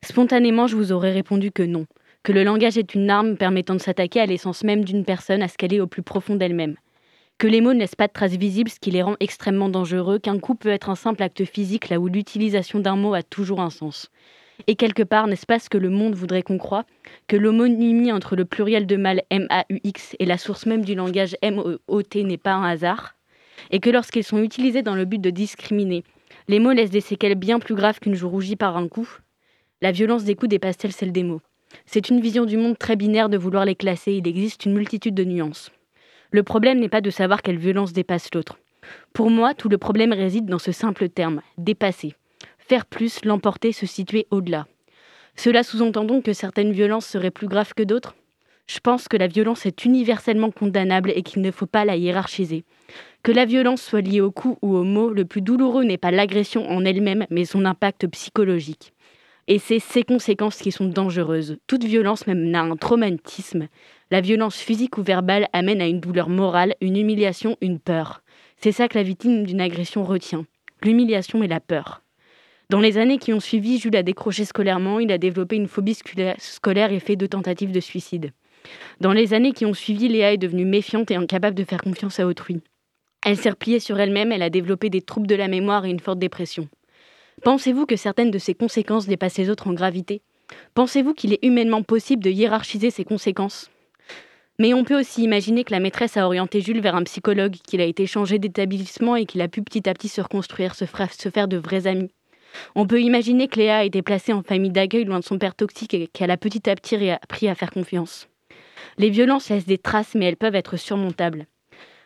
[0.06, 1.86] Spontanément, je vous aurais répondu que non,
[2.24, 5.50] que le langage est une arme permettant de s'attaquer à l'essence même d'une personne, à
[5.50, 6.78] ce qu'elle est au plus profond d'elle-même.
[7.40, 10.18] Que les mots ne laissent pas de traces visibles, ce qui les rend extrêmement dangereux,
[10.18, 13.60] qu'un coup peut être un simple acte physique là où l'utilisation d'un mot a toujours
[13.60, 14.10] un sens.
[14.68, 16.86] Et quelque part, n'est-ce pas ce que le monde voudrait qu'on croie
[17.28, 22.24] Que l'homonymie entre le pluriel de mal M-A-U-X et la source même du langage M-O-T
[22.24, 23.16] n'est pas un hasard?
[23.72, 26.04] Et que lorsqu'ils sont utilisés dans le but de discriminer,
[26.52, 29.08] les mots laissent des séquelles bien plus graves qu'une joue rougie par un coup
[29.82, 31.40] La violence des coups dépasse-t-elle celle des mots
[31.86, 35.16] C'est une vision du monde très binaire de vouloir les classer, il existe une multitude
[35.16, 35.72] de nuances.
[36.30, 38.60] Le problème n'est pas de savoir quelle violence dépasse l'autre.
[39.14, 42.16] Pour moi, tout le problème réside dans ce simple terme, dépasser
[42.72, 44.66] faire plus, l'emporter, se situer au-delà.
[45.36, 48.16] Cela sous-entend donc que certaines violences seraient plus graves que d'autres?
[48.74, 52.64] Je pense que la violence est universellement condamnable et qu'il ne faut pas la hiérarchiser.
[53.22, 56.12] Que la violence soit liée au coup ou au mot, le plus douloureux n'est pas
[56.12, 58.94] l'agression en elle-même, mais son impact psychologique.
[59.50, 61.58] Et c'est ses conséquences qui sont dangereuses.
[61.68, 63.68] Toute violence même n'a un traumatisme.
[64.10, 68.24] La violence physique ou verbale amène à une douleur morale, une humiliation, une peur.
[68.56, 70.46] C'est ça que la victime d'une agression retient,
[70.82, 72.04] l'humiliation et la peur.
[72.70, 75.98] Dans les années qui ont suivi, Jules a décroché scolairement, il a développé une phobie
[76.38, 78.32] scolaire et fait deux tentatives de suicide.
[79.00, 82.20] Dans les années qui ont suivi, Léa est devenue méfiante et incapable de faire confiance
[82.20, 82.62] à autrui.
[83.26, 86.00] Elle s'est repliée sur elle-même, elle a développé des troubles de la mémoire et une
[86.00, 86.68] forte dépression.
[87.44, 90.22] Pensez-vous que certaines de ces conséquences dépassent les autres en gravité?
[90.74, 93.70] Pensez-vous qu'il est humainement possible de hiérarchiser ces conséquences?
[94.60, 97.82] Mais on peut aussi imaginer que la maîtresse a orienté Jules vers un psychologue, qu'il
[97.82, 101.48] a été changé d'établissement et qu'il a pu petit à petit se reconstruire, se, faire
[101.48, 102.12] de vrais amis.
[102.76, 105.56] On peut imaginer que Léa a été placée en famille d'accueil loin de son père
[105.56, 108.28] toxique et qu'elle a petit à petit appris à faire confiance.
[108.98, 111.48] Les violences laissent des traces, mais elles peuvent être surmontables.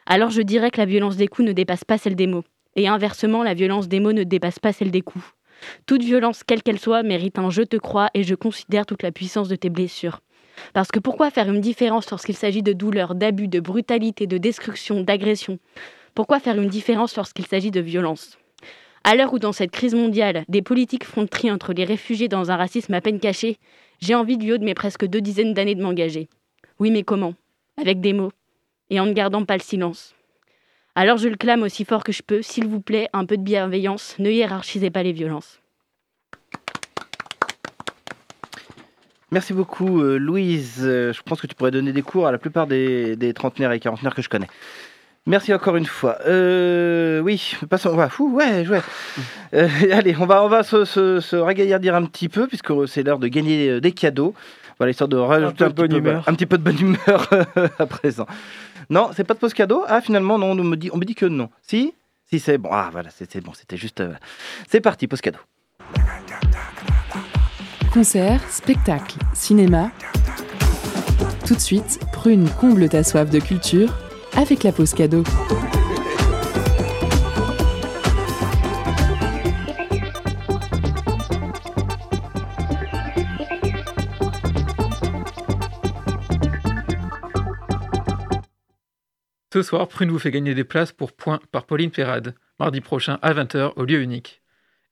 [0.06, 2.44] Alors je dirais que la violence des coups ne dépasse pas celle des mots.
[2.76, 5.26] Et inversement, la violence des mots ne dépasse pas celle des coups.
[5.86, 9.12] Toute violence, quelle qu'elle soit, mérite un je te crois et je considère toute la
[9.12, 10.20] puissance de tes blessures.
[10.74, 15.02] Parce que pourquoi faire une différence lorsqu'il s'agit de douleur, d'abus, de brutalité, de destruction,
[15.02, 15.60] d'agression?
[16.14, 18.38] Pourquoi faire une différence lorsqu'il s'agit de violence?
[19.04, 22.56] À l'heure où dans cette crise mondiale, des politiques font entre les réfugiés dans un
[22.56, 23.58] racisme à peine caché,
[24.00, 26.28] j'ai envie du haut de mes presque deux dizaines d'années de m'engager.
[26.80, 27.36] Oui, mais comment?
[27.78, 28.32] Avec des mots.
[28.90, 30.14] Et en ne gardant pas le silence.
[30.98, 33.42] Alors je le clame aussi fort que je peux, s'il vous plaît, un peu de
[33.42, 35.60] bienveillance, ne hiérarchisez pas les violences.
[39.32, 40.82] Merci beaucoup euh, Louise.
[40.84, 43.80] Euh, je pense que tu pourrais donner des cours à la plupart des, trentenaires et
[43.82, 44.48] quarantenaires que je connais.
[45.26, 46.20] Merci encore une fois.
[46.28, 47.90] Euh, oui, passons.
[47.90, 48.82] On va, ouais, ouais.
[49.92, 53.20] allez, on va, on va se, se, se dire un petit peu puisque c'est l'heure
[53.20, 54.34] de gagner des cadeaux.
[54.78, 57.30] Voilà, histoire de rajouter un, petit, peu, un petit peu de bonne humeur
[57.80, 58.26] à présent.
[58.90, 59.84] Non, c'est pas de pause cadeau?
[59.88, 61.50] Ah, finalement, non, on me dit, on me dit que non.
[61.62, 61.94] Si?
[62.30, 62.70] Si, c'est bon.
[62.72, 64.02] Ah, voilà, c'est bon, c'était juste.
[64.02, 64.14] Euh,
[64.68, 65.40] c'est parti, pause cadeau.
[67.94, 69.92] Concert, spectacle, cinéma.
[71.48, 73.94] Tout de suite, Prune comble ta soif de culture
[74.36, 75.24] avec la pause cadeau.
[89.56, 93.20] Ce soir, Prune vous fait gagner des places pour Point par Pauline Perrade, mardi prochain
[93.22, 94.42] à 20h au lieu unique.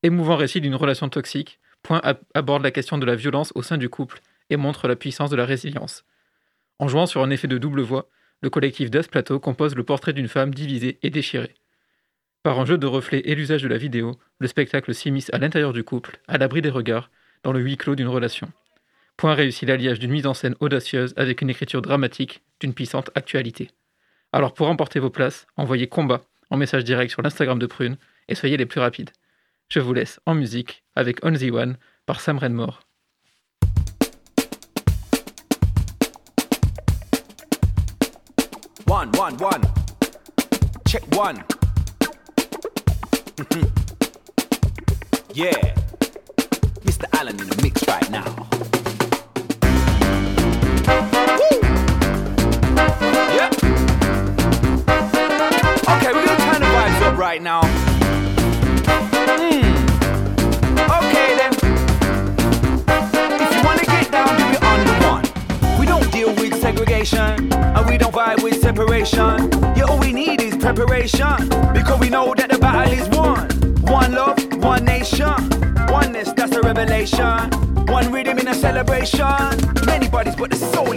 [0.04, 2.02] Émouvant récit d'une relation toxique, Point
[2.34, 5.36] aborde la question de la violence au sein du couple et montre la puissance de
[5.36, 6.06] la résilience.
[6.80, 8.08] En jouant sur un effet de double voix,
[8.40, 11.56] le collectif Death Plateau compose le portrait d'une femme divisée et déchirée.
[12.42, 15.74] Par un jeu de reflets et l'usage de la vidéo, le spectacle s'immisce à l'intérieur
[15.74, 17.12] du couple, à l'abri des regards,
[17.44, 18.50] dans le huis clos d'une relation.
[19.18, 23.68] Point réussit l'alliage d'une mise en scène audacieuse avec une écriture dramatique d'une puissante actualité.
[24.36, 28.34] Alors pour remporter vos places, envoyez combat en message direct sur l'Instagram de Prune et
[28.34, 29.12] soyez les plus rapides.
[29.70, 32.80] Je vous laisse en musique avec On the One par Sam Renmore.
[38.88, 39.62] One, one, one.
[40.88, 41.44] Check one.
[45.36, 45.52] yeah.
[46.86, 47.06] Mr.
[47.20, 48.26] Allen in the mix right now.
[57.34, 57.62] Right now.
[59.26, 59.66] Hmm.
[61.00, 61.54] Okay then.
[63.42, 65.26] If you wanna get down, do it on the one.
[65.80, 69.50] We don't deal with segregation, and we don't vibe with separation.
[69.76, 73.50] Yeah, all we need is preparation, because we know that the battle is won.
[73.82, 75.34] One love, one nation,
[75.90, 77.50] oneness, that's a revelation.
[77.88, 79.50] One rhythm in a celebration.
[79.88, 80.93] Many bodies, but the soul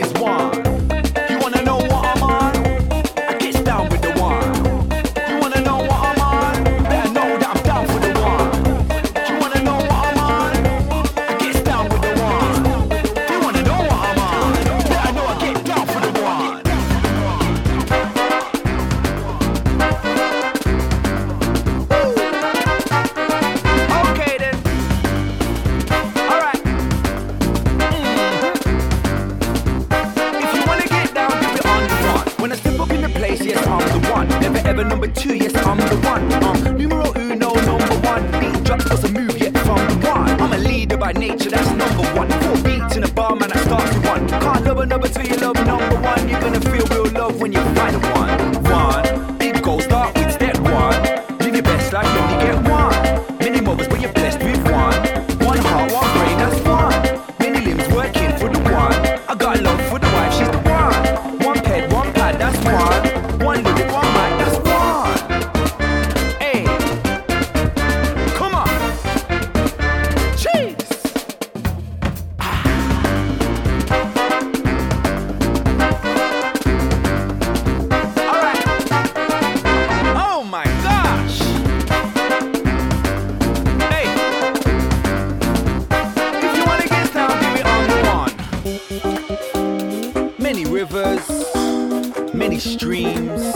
[92.67, 93.55] streams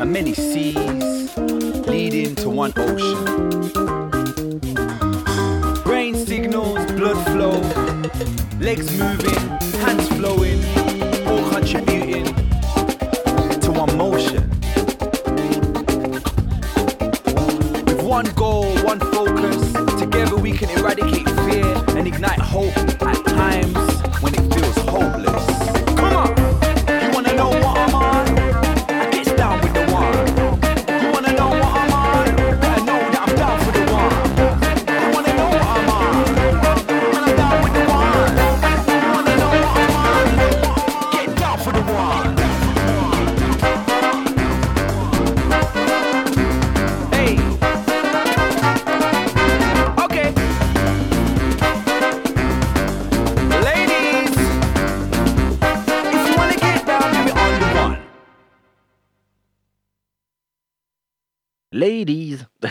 [0.00, 1.36] and many seas
[1.88, 3.24] leading to one ocean.
[5.82, 7.60] Brain signals, blood flow,
[8.60, 9.42] legs moving,
[9.80, 10.62] hands flowing,
[11.26, 12.26] all contributing
[13.60, 14.48] to one motion.
[17.86, 22.97] With one goal, one focus, together we can eradicate fear and ignite hope.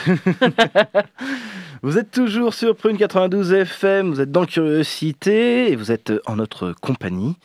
[1.84, 6.38] Vous êtes toujours sur Prune 92 FM, vous êtes dans Curiosité et vous êtes en
[6.38, 7.36] notre compagnie.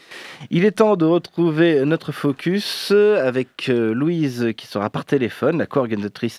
[0.51, 5.66] Il est temps de retrouver notre focus avec euh, Louise qui sera par téléphone, la
[5.66, 6.38] co-organisatrice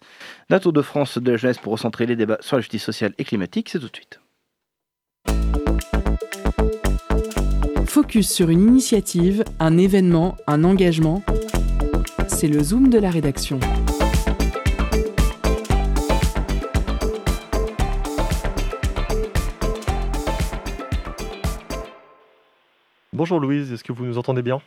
[0.50, 3.14] d'un Tour de France de la jeunesse pour recentrer les débats sur la justice sociale
[3.20, 3.70] et climatique.
[3.70, 4.20] C'est tout de suite.
[7.86, 11.22] Focus sur une initiative, un événement, un engagement.
[12.28, 13.60] C'est le zoom de la rédaction.
[23.14, 24.60] Bonjour Louise, est-ce que vous nous entendez bien?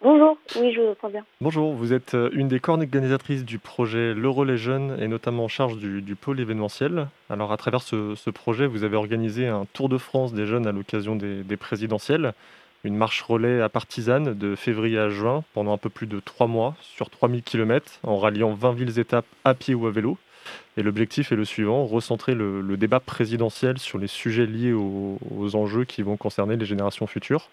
[0.00, 1.24] Bonjour, oui, je vous entends bien.
[1.40, 5.48] Bonjour, vous êtes euh, une des co-organisatrices du projet Le Relais Jeune et notamment en
[5.48, 7.08] charge du, du pôle événementiel.
[7.28, 10.68] Alors à travers ce, ce projet, vous avez organisé un tour de France des jeunes
[10.68, 12.32] à l'occasion des, des présidentielles,
[12.84, 16.46] une marche relais à partisane de février à juin pendant un peu plus de trois
[16.46, 20.16] mois sur 3000 km en ralliant 20 villes étapes à pied ou à vélo.
[20.76, 25.18] Et l'objectif est le suivant, recentrer le, débat présidentiel sur les sujets liés aux,
[25.54, 27.48] enjeux qui vont concerner les générations futures.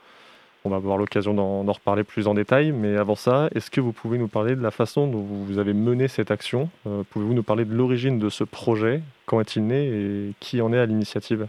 [0.64, 3.82] On va avoir l'occasion d'en d'en reparler plus en détail, mais avant ça, est-ce que
[3.82, 6.70] vous pouvez nous parler de la façon dont vous avez mené cette action?
[6.86, 9.02] Euh, Pouvez-vous nous parler de l'origine de ce projet?
[9.26, 11.48] Quand est-il né et qui en est à l'initiative?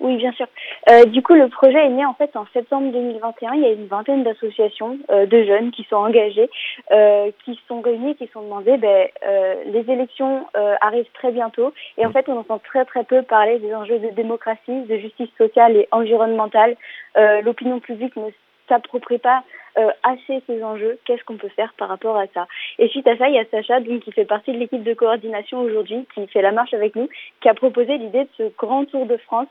[0.00, 0.46] Oui, bien sûr.
[0.90, 3.54] Euh, du coup, le projet est né en fait en septembre 2021.
[3.54, 6.50] Il y a une vingtaine d'associations euh, de jeunes qui sont engagés,
[6.92, 11.72] euh, qui sont réunis, qui sont demandés, ben, euh, les élections euh, arrivent très bientôt
[11.96, 15.30] et en fait, on entend très très peu parler des enjeux de démocratie, de justice
[15.38, 16.76] sociale et environnementale.
[17.16, 18.30] Euh, L'opinion publique ne
[18.68, 19.42] s'approprie pas
[19.78, 20.98] euh, assez ces enjeux.
[21.04, 22.46] Qu'est-ce qu'on peut faire par rapport à ça?
[22.78, 24.94] Et suite à ça, il y a Sacha, donc, qui fait partie de l'équipe de
[24.94, 27.08] coordination aujourd'hui, qui fait la marche avec nous,
[27.40, 29.48] qui a proposé l'idée de ce grand tour de France,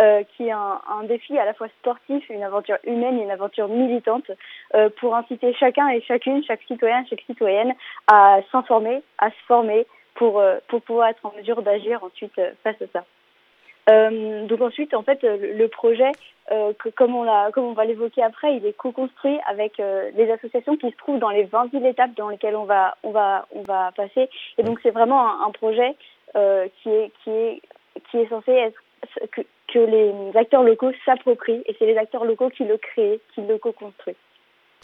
[0.00, 3.30] euh, qui est un, un défi à la fois sportif, une aventure humaine et une
[3.30, 4.30] aventure militante,
[4.74, 7.74] euh, pour inciter chacun et chacune, chaque citoyen, chaque citoyenne,
[8.06, 12.52] à s'informer, à se former, pour, euh, pour pouvoir être en mesure d'agir ensuite euh,
[12.62, 13.04] face à ça.
[13.90, 16.10] Euh, donc ensuite, en fait, le, le projet,
[16.52, 20.30] euh, que, comme on comme on va l'évoquer après, il est co-construit avec euh, les
[20.30, 23.46] associations qui se trouvent dans les 20 villes étapes dans lesquelles on va, on va,
[23.52, 24.28] on va passer.
[24.58, 25.96] Et donc c'est vraiment un, un projet
[26.36, 27.62] euh, qui est, qui est,
[28.10, 28.78] qui est censé être
[29.30, 31.62] que, que les acteurs locaux s'approprient.
[31.66, 34.14] Et c'est les acteurs locaux qui le créent, qui le co-construisent.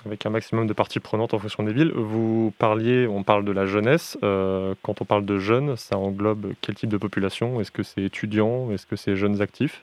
[0.07, 1.93] Avec un maximum de parties prenantes en fonction des villes.
[1.95, 4.19] Vous parliez, on parle de la jeunesse.
[4.23, 7.61] euh, quand on parle de jeunes, ça englobe quel type de population?
[7.61, 9.83] Est-ce que c'est étudiants Est-ce que c'est jeunes actifs?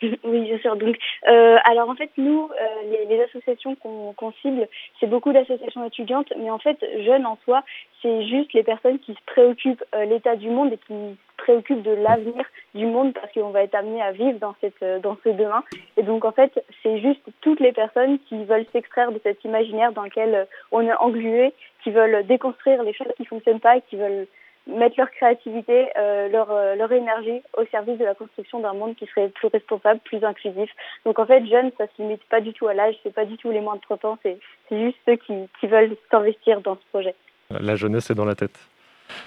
[0.24, 0.76] Oui, bien sûr.
[0.76, 0.96] Donc,
[1.28, 5.84] euh, alors en fait, nous, euh, les, les associations qu'on qu'on cible, c'est beaucoup d'associations
[5.84, 7.62] étudiantes, mais en fait, jeunes en soi,
[8.02, 11.82] c'est juste les personnes qui se préoccupent euh, l'état du monde et qui se préoccupent
[11.82, 15.16] de l'avenir du monde parce qu'on va être amené à vivre dans cette euh, dans
[15.24, 15.62] ce demain.
[15.96, 19.92] Et donc en fait, c'est juste toutes les personnes qui veulent s'extraire de cet imaginaire
[19.92, 23.82] dans lequel euh, on est englué, qui veulent déconstruire les choses qui fonctionnent pas et
[23.82, 24.26] qui veulent
[24.66, 28.94] mettre leur créativité, euh, leur, euh, leur énergie au service de la construction d'un monde
[28.96, 30.70] qui serait plus responsable, plus inclusif.
[31.04, 33.36] Donc en fait, jeunes, ça se limite pas du tout à l'âge, c'est pas du
[33.36, 34.38] tout les moins de 30 ans, c'est
[34.68, 37.14] c'est juste ceux qui, qui veulent s'investir dans ce projet.
[37.50, 38.58] La jeunesse est dans la tête.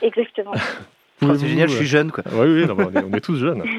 [0.01, 0.53] Exactement.
[1.21, 2.23] Ah, c'est génial, je suis jeune, quoi.
[2.31, 3.63] Oui, oui, non, mais on, est, on est tous jeunes.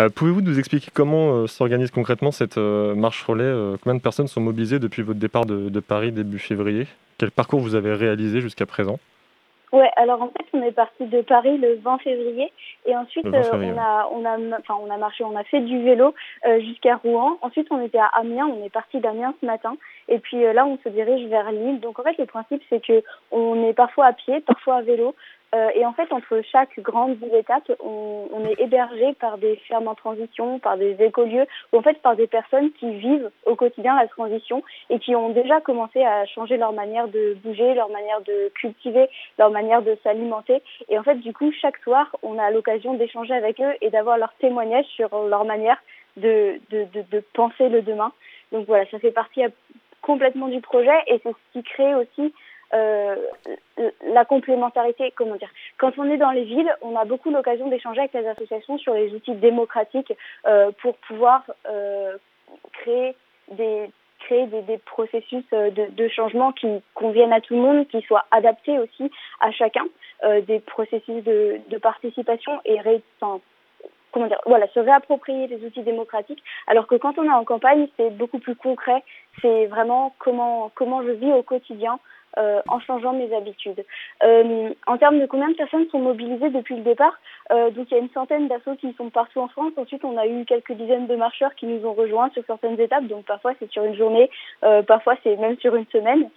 [0.00, 4.02] Euh, Pouvez-vous nous expliquer comment euh, s'organise concrètement cette euh, marche relais euh, Combien de
[4.02, 6.86] personnes sont mobilisées depuis votre départ de, de Paris début février?
[7.18, 8.98] Quel parcours vous avez réalisé jusqu'à présent?
[9.72, 12.52] Ouais, alors en fait, on est parti de Paris le 20 février
[12.86, 15.44] et ensuite Le 20 euh, on a on a enfin on a marché, on a
[15.44, 16.12] fait du vélo
[16.46, 17.38] euh, jusqu'à Rouen.
[17.42, 19.76] Ensuite, on était à Amiens, on est parti d'Amiens ce matin
[20.08, 21.78] et puis euh, là on se dirige vers Lille.
[21.78, 25.14] Donc en fait, le principe c'est que on est parfois à pied, parfois à vélo.
[25.54, 29.56] Euh, et en fait, entre chaque grande ville étape, on, on est hébergé par des
[29.68, 33.56] fermes en transition, par des écolieux, ou en fait par des personnes qui vivent au
[33.56, 37.88] quotidien la transition et qui ont déjà commencé à changer leur manière de bouger, leur
[37.88, 40.62] manière de cultiver, leur manière de s'alimenter.
[40.88, 44.18] Et en fait, du coup, chaque soir, on a l'occasion d'échanger avec eux et d'avoir
[44.18, 45.82] leur témoignage sur leur manière
[46.16, 48.12] de, de, de, de penser le demain.
[48.52, 49.42] Donc voilà, ça fait partie
[50.02, 52.32] complètement du projet et c'est ce qui crée aussi
[52.74, 53.16] euh,
[54.06, 55.50] la complémentarité, comment dire.
[55.78, 58.94] Quand on est dans les villes, on a beaucoup l'occasion d'échanger avec les associations sur
[58.94, 60.12] les outils démocratiques
[60.46, 62.16] euh, pour pouvoir euh,
[62.72, 63.16] créer
[63.50, 63.90] des
[64.20, 68.00] créer des, des processus euh, de, de, changement qui conviennent à tout le monde, qui
[68.02, 69.10] soient adaptés aussi
[69.40, 69.84] à chacun,
[70.24, 73.02] euh, des processus de, de participation et ré,
[74.12, 77.88] comment dire, voilà, se réapproprier les outils démocratiques, alors que quand on est en campagne,
[77.96, 79.02] c'est beaucoup plus concret,
[79.40, 81.98] c'est vraiment comment, comment je vis au quotidien,
[82.38, 83.84] euh, en changeant mes habitudes.
[84.22, 87.18] Euh, en termes de combien de personnes sont mobilisées depuis le départ,
[87.52, 89.72] euh, donc il y a une centaine d'assauts qui sont partout en France.
[89.76, 93.06] Ensuite, on a eu quelques dizaines de marcheurs qui nous ont rejoints sur certaines étapes.
[93.06, 94.30] Donc parfois c'est sur une journée,
[94.64, 96.28] euh, parfois c'est même sur une semaine.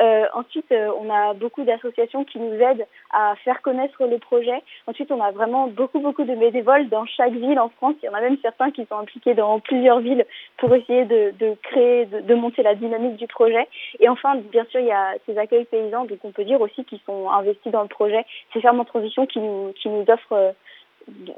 [0.00, 4.62] Euh, ensuite, euh, on a beaucoup d'associations qui nous aident à faire connaître le projet.
[4.86, 7.96] Ensuite, on a vraiment beaucoup, beaucoup de bénévoles dans chaque ville en France.
[8.02, 10.24] Il y en a même certains qui sont impliqués dans plusieurs villes
[10.56, 13.68] pour essayer de, créer, de, monter la dynamique du projet.
[13.98, 16.84] Et enfin, bien sûr, il y a ces accueils paysans, donc on peut dire aussi
[16.84, 18.24] qu'ils sont investis dans le projet.
[18.54, 20.52] Ces fermes en transition qui nous, qui nous offrent euh,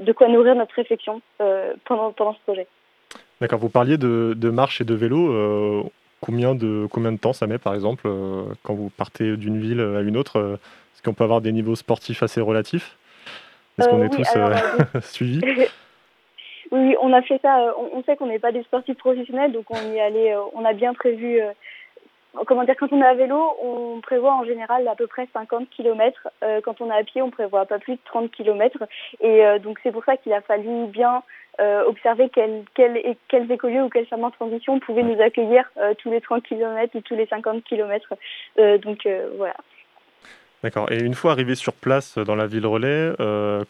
[0.00, 1.20] de quoi nourrir notre réflexion
[1.84, 2.66] pendant, pendant ce projet.
[3.40, 5.90] D'accord, vous parliez de, de marche et de vélo.
[6.22, 9.80] Combien de, combien de temps ça met, par exemple, euh, quand vous partez d'une ville
[9.80, 12.96] à une autre euh, Est-ce qu'on peut avoir des niveaux sportifs assez relatifs?
[13.76, 14.24] Est-ce qu'on Euh, est oui,
[14.92, 15.40] tous suivis?
[16.70, 17.74] Oui, on a fait ça.
[17.92, 20.34] On, sait qu'on n'est pas des sportifs professionnels, donc on y allait.
[20.54, 21.38] On a bien prévu.
[22.46, 25.68] Comment dire Quand on est à vélo, on prévoit en général à peu près 50
[25.68, 26.28] km.
[26.64, 28.78] quand on est à pied, on prévoit pas plus de 30 km.
[29.20, 31.22] Et donc c'est pour ça qu'il a fallu bien
[31.60, 32.98] euh, observer quels quel,
[33.28, 36.96] quels écolieux ou quels fermes en transition pouvaient nous accueillir euh, tous les 30 km
[36.96, 38.14] ou tous les 50 km.
[38.58, 39.54] Euh, donc voilà.
[40.62, 40.90] D'accord.
[40.90, 43.12] Et une fois arrivé sur place dans la ville relais,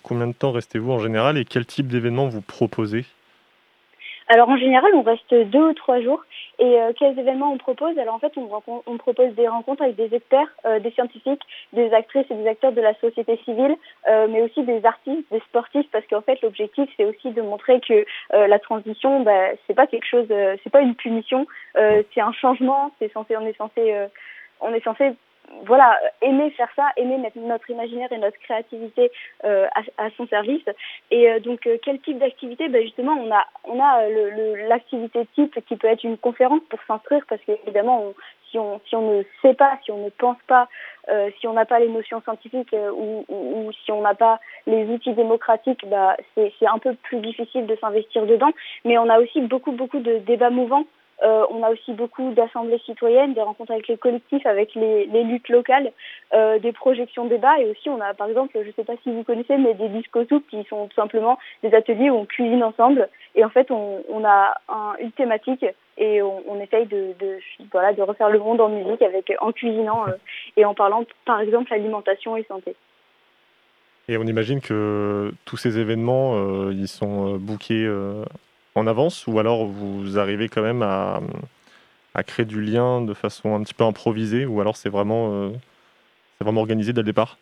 [0.02, 3.04] combien de temps restez-vous en général et quel type d'événement vous proposez?
[4.28, 6.22] Alors en général, on reste deux ou trois jours.
[6.62, 7.98] Et euh, quels événements on propose?
[7.98, 11.42] Alors en fait, on, propose des rencontres avec des experts, euh, des scientifiques,
[11.72, 13.74] des actrices et des acteurs de la société civile,
[14.08, 17.80] euh, mais aussi des artistes, des sportifs, parce qu'en fait, l'objectif c'est aussi de montrer
[17.80, 22.04] que euh, la transition, bah, c'est pas quelque chose, euh, c'est pas une punition, euh,
[22.14, 22.92] c'est un changement.
[23.00, 23.92] C'est censé, on est censé,
[24.60, 25.14] on est censé
[25.64, 29.10] voilà, aimer faire ça, aimer mettre notre imaginaire et notre créativité
[29.44, 30.64] euh, à, à, son service.
[31.10, 32.68] Et euh, donc, euh, quel type d'activité?
[32.68, 34.08] Ben Justement, on a, on a
[34.68, 38.12] l'activité le, type qui peut être une conférence pour s'instruire, parce qu'évidemment,
[38.50, 40.68] si, on, si on ne sait pas, si on ne pense pas,
[41.08, 44.14] euh, si on n'a pas les notions scientifiques euh, ou, ou, ou, si on n'a
[44.14, 48.52] pas les outils démocratiques, bah, c'est un peu plus difficile de s'investir dedans.
[48.84, 50.84] Mais on a aussi beaucoup, beaucoup de débats mouvants
[51.22, 55.48] euh, on a aussi beaucoup d'assemblées citoyennes, des rencontres avec les collectifs, avec les, luttes
[55.48, 55.92] locales,
[56.34, 59.12] euh, des projections débats et aussi on a par exemple, je ne sais pas si
[59.12, 62.64] vous connaissez, mais des disco soupes qui sont tout simplement des ateliers où on cuisine
[62.64, 65.64] ensemble et en fait on, a un, une thématique
[65.96, 67.14] et on, essaye de,
[68.02, 70.12] refaire le monde en musique avec, en cuisinant euh,
[70.56, 72.74] et en parlant par exemple alimentation et santé.
[74.08, 77.86] Et on imagine que tous ces événements, ils sont bookés
[78.74, 81.20] en avance ou alors vous arrivez quand même à,
[82.14, 85.50] à, créer du lien de façon un petit peu improvisée ou alors c'est vraiment, euh,
[86.38, 87.38] c'est vraiment organisé dès le départ?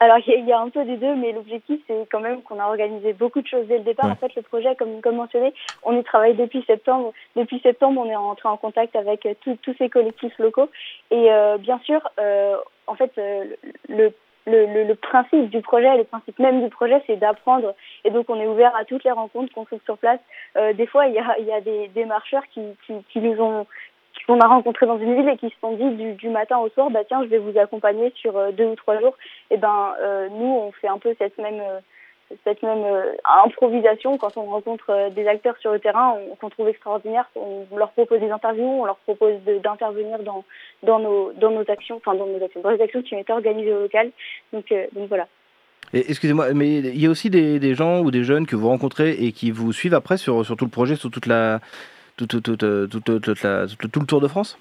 [0.00, 2.60] Alors il y, y, a un peu des deux, mais l'objectif c'est quand même qu'on
[2.60, 4.06] a organisé beaucoup de choses dès le départ.
[4.06, 4.12] Ouais.
[4.12, 5.52] En fait, le projet, comme, comme mentionné,
[5.82, 7.12] on y travaille depuis septembre.
[7.34, 10.70] Depuis septembre, on est entré en contact avec tous ces collectifs locaux.
[11.10, 12.56] Et euh, bien sûr, euh,
[12.86, 13.10] en fait,
[13.88, 14.12] le
[14.48, 17.74] le, principe du projet, le principe même du projet, c'est d'apprendre.
[18.04, 20.20] Et donc, on est ouvert à toutes les rencontres qu'on trouve sur place.
[20.56, 23.66] Euh, des fois, il y a, des, marcheurs qui, qui, qui nous ont
[24.26, 26.68] qu'on a rencontrés dans une ville et qui se sont dit du, du matin au
[26.70, 29.16] soir, bah tiens, je vais vous accompagner sur euh, deux ou trois jours.
[29.50, 31.62] Et ben, euh, nous, on fait un peu cette même
[32.44, 33.12] cette même euh,
[33.44, 37.90] improvisation quand on rencontre euh, des acteurs sur le terrain qu'on trouve extraordinaire on leur
[37.92, 40.44] propose des interviews on leur propose d'intervenir dans
[40.82, 43.32] dans nos dans nos actions enfin dans nos actions dans les actions qui ont été
[43.32, 44.10] organisées au local.
[44.52, 45.26] Donc euh, donc voilà.
[45.94, 49.12] Excusez-moi, mais il y a aussi des, des, gens ou des jeunes que vous rencontrez
[49.12, 51.60] et qui vous suivent après sur, sur tout le projet, sur toute la,
[52.18, 54.58] tout, tout, tout, tout, la, tout le Tour de France?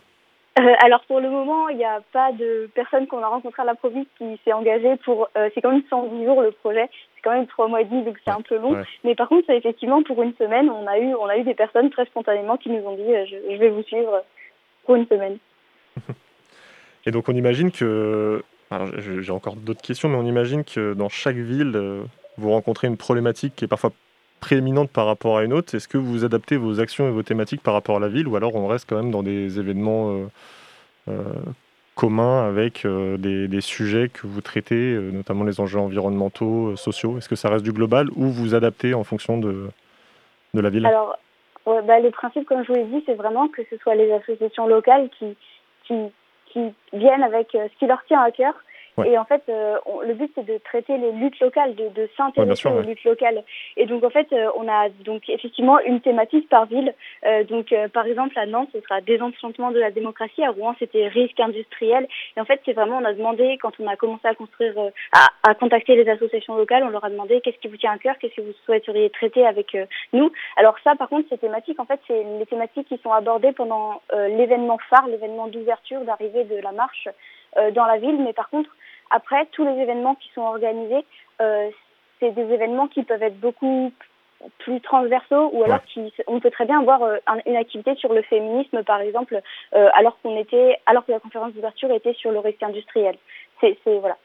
[0.59, 3.65] Euh, alors pour le moment, il n'y a pas de personne qu'on a rencontrée à
[3.65, 5.29] la province qui s'est engagée pour.
[5.37, 8.03] Euh, c'est quand même 110 jours le projet, c'est quand même trois mois et demi,
[8.03, 8.73] donc c'est un peu long.
[8.73, 8.83] Ouais.
[9.03, 11.89] Mais par contre, effectivement, pour une semaine, on a eu, on a eu des personnes
[11.89, 14.23] très spontanément qui nous ont dit, euh, je, je, vais vous suivre
[14.85, 15.37] pour une semaine.
[17.05, 21.09] Et donc on imagine que Alors, j'ai encore d'autres questions, mais on imagine que dans
[21.09, 22.03] chaque ville,
[22.37, 23.91] vous rencontrez une problématique qui est parfois
[24.39, 25.75] prééminente par rapport à une autre.
[25.75, 28.35] Est-ce que vous adaptez vos actions et vos thématiques par rapport à la ville, ou
[28.35, 30.27] alors on reste quand même dans des événements euh,
[31.09, 31.23] euh,
[31.95, 37.17] communs avec euh, des, sujets que vous traitez, notamment les enjeux environnementaux, sociaux?
[37.17, 39.69] Est-ce que ça reste du global ou vous adaptez en fonction de,
[40.53, 40.85] de la ville?
[40.85, 41.17] Alors,
[41.65, 44.11] ouais, bah, le principe, comme je vous l'ai dit, c'est vraiment que ce soit les
[44.11, 45.35] associations locales qui,
[45.85, 46.11] qui,
[46.91, 48.55] viennent avec ce qui leur tient à cœur.
[48.97, 49.09] Ouais.
[49.11, 52.01] Et en fait, euh, on- le but, c'est de traiter les luttes locales, de, de
[52.01, 52.83] Ouais, s'intéresser sûr, aux ouais.
[52.85, 53.43] luttes locales.
[53.75, 56.93] Et donc, en fait, euh, on a donc effectivement une thématique par ville.
[57.25, 60.43] Euh, donc, euh, par exemple, à Nantes, ce sera désenchantement de la démocratie.
[60.43, 62.07] À Rouen, c'était risque industriel.
[62.35, 64.89] Et en fait, c'est vraiment, on a demandé, quand on a commencé à construire, euh,
[65.13, 67.97] à, à contacter les associations locales, on leur a demandé qu'est-ce qui vous tient à
[67.97, 70.31] cœur, qu'est-ce que vous souhaiteriez traiter avec euh, nous?
[70.55, 74.01] Alors ça, par contre, ces thématiques, en fait, c'est les thématiques qui sont abordées pendant
[74.13, 77.07] euh, l'événement phare, l'événement d'ouverture, d'arrivée de la marche
[77.57, 78.17] euh, dans la ville.
[78.23, 78.69] Mais par contre,
[79.11, 81.05] après, tous les événements qui sont organisés,
[81.41, 81.69] euh,
[82.19, 83.91] c'est des événements qui peuvent être beaucoup
[84.59, 88.13] plus transversaux ou alors qui, on peut très bien avoir euh, un- une activité sur
[88.13, 89.41] le féminisme par exemple
[89.75, 93.15] euh, alors qu'on était alors que la conférence d'ouverture était sur le risque industriel.
[93.59, 94.15] C'est voilà.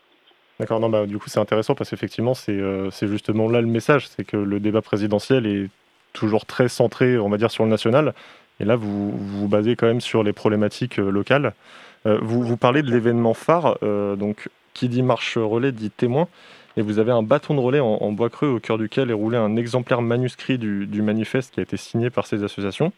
[0.60, 3.66] D'accord, non, bah, du coup c'est intéressant parce qu'effectivement c'est euh, c'est justement là le
[3.66, 5.70] message, c'est que le débat présidentiel est
[6.12, 8.12] toujours très centré, on va dire, sur le national,
[8.60, 11.54] et là vous vous, vous basez quand même sur les problématiques locales.
[12.04, 16.28] Vous, vous parlez de l'événement phare, donc qui dit marche relais dit témoin,
[16.76, 19.14] et vous avez un bâton de relais en, en bois creux au cœur duquel est
[19.14, 22.92] roulé un exemplaire manuscrit du, du manifeste qui a été signé par ces associations.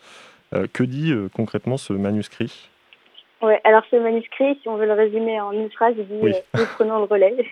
[0.53, 2.68] Euh, que dit euh, concrètement ce manuscrit?
[3.43, 6.33] Ouais, alors ce manuscrit, si on veut le résumer en une phrase, il dit Oui.
[6.35, 7.47] euh, nous prenons le relais.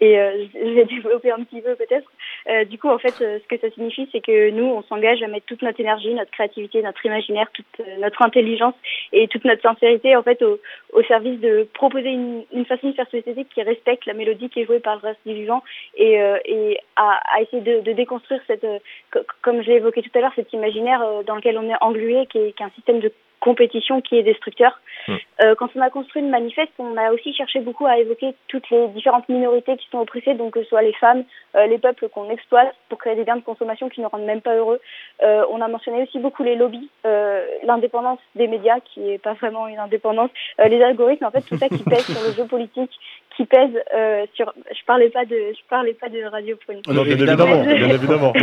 [0.00, 2.10] Et je vais développer un petit peu peut-être.
[2.48, 5.22] Euh, du coup, en fait, euh, ce que ça signifie, c'est que nous, on s'engage
[5.22, 8.74] à mettre toute notre énergie, notre créativité, notre imaginaire, toute euh, notre intelligence
[9.12, 10.58] et toute notre sincérité, en fait, au,
[10.92, 14.60] au service de proposer une, une façon de faire société qui respecte la mélodie qui
[14.60, 15.62] est jouée par le reste du vivant
[15.96, 18.66] et, euh, et à, à essayer de, de déconstruire cette,
[19.12, 22.26] co- comme je l'ai évoqué tout à l'heure, cet imaginaire dans lequel on est englué,
[22.26, 23.12] qui est, qui est un système de
[23.42, 24.80] compétition qui est destructeur.
[25.08, 28.70] Euh, quand on a construit le manifeste, on a aussi cherché beaucoup à évoquer toutes
[28.70, 31.24] les différentes minorités qui sont oppressées, donc que ce soit les femmes,
[31.56, 34.42] euh, les peuples qu'on exploite pour créer des biens de consommation qui ne rendent même
[34.42, 34.80] pas heureux.
[35.24, 39.34] Euh, on a mentionné aussi beaucoup les lobbies, euh, l'indépendance des médias qui est pas
[39.34, 40.30] vraiment une indépendance,
[40.60, 42.92] euh, les algorithmes, en fait tout ça qui pèse sur le jeu politique,
[43.36, 44.52] qui pèse euh, sur.
[44.70, 46.86] Je parlais pas de, je parlais pas de radiophonique.
[46.86, 48.32] Non, bien évidemment, bien évidemment.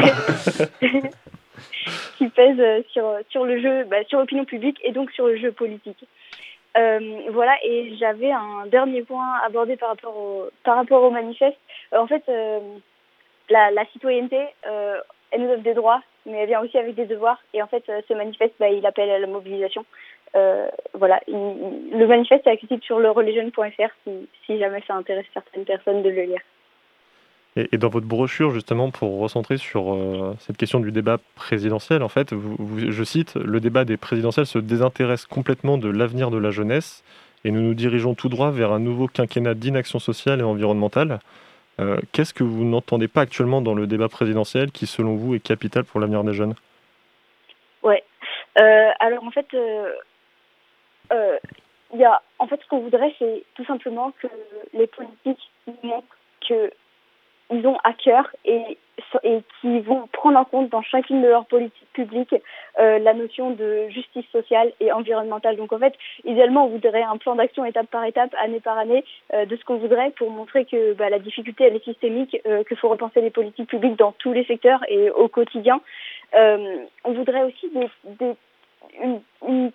[2.18, 5.38] qui pèse euh, sur, sur le jeu, bah, sur l'opinion publique et donc sur le
[5.38, 6.04] jeu politique.
[6.78, 7.00] Euh,
[7.32, 11.58] voilà, et j'avais un dernier point abordé par rapport au, par rapport au manifeste.
[11.94, 12.60] Euh, en fait, euh,
[13.50, 15.00] la, citoyenneté, euh,
[15.32, 17.42] elle nous donne des droits, mais elle vient aussi avec des devoirs.
[17.54, 19.84] Et en fait, euh, ce manifeste, bah, il appelle à la mobilisation.
[20.36, 25.26] Euh, voilà, il- il- le manifeste est accessible sur lereligion.fr si, si jamais ça intéresse
[25.34, 26.42] certaines personnes de le lire.
[27.72, 32.08] Et, dans votre brochure, justement, pour recentrer sur euh, cette question du débat présidentiel, en
[32.10, 36.52] fait, vous- je cite, le débat des présidentielles se désintéresse complètement de l'avenir de la
[36.52, 37.04] jeunesse
[37.44, 41.20] et nous nous dirigeons tout droit vers un nouveau quinquennat d'inaction sociale et environnementale.
[41.80, 45.40] Euh, Qu'est-ce que vous n'entendez pas actuellement dans le débat présidentiel qui, selon vous, est
[45.40, 46.56] capital pour l'avenir des jeunes?
[47.84, 48.04] Ouais.
[48.60, 49.48] Euh, alors en fait,
[51.98, 54.28] y a, en fait, ce qu'on voudrait, c'est tout simplement que
[54.74, 55.52] les politiques
[55.84, 56.72] montrent que
[57.52, 58.78] ils ont à cœur et
[59.24, 62.36] et qui vont prendre en compte dans chacune de leurs politiques publiques
[62.80, 65.56] euh, la notion de justice sociale et environnementale.
[65.56, 65.94] Donc en fait,
[66.26, 69.64] idéalement, on voudrait un plan d'action étape par étape, année par année, euh, de ce
[69.66, 73.22] qu'on voudrait pour montrer que bah, la difficulté elle est systémique, euh, qu'il faut repenser
[73.22, 75.82] les politiques publiques dans tous les secteurs et au quotidien.
[76.36, 77.90] Euh, on voudrait aussi des,
[78.20, 78.36] des,
[79.02, 79.72] une, une,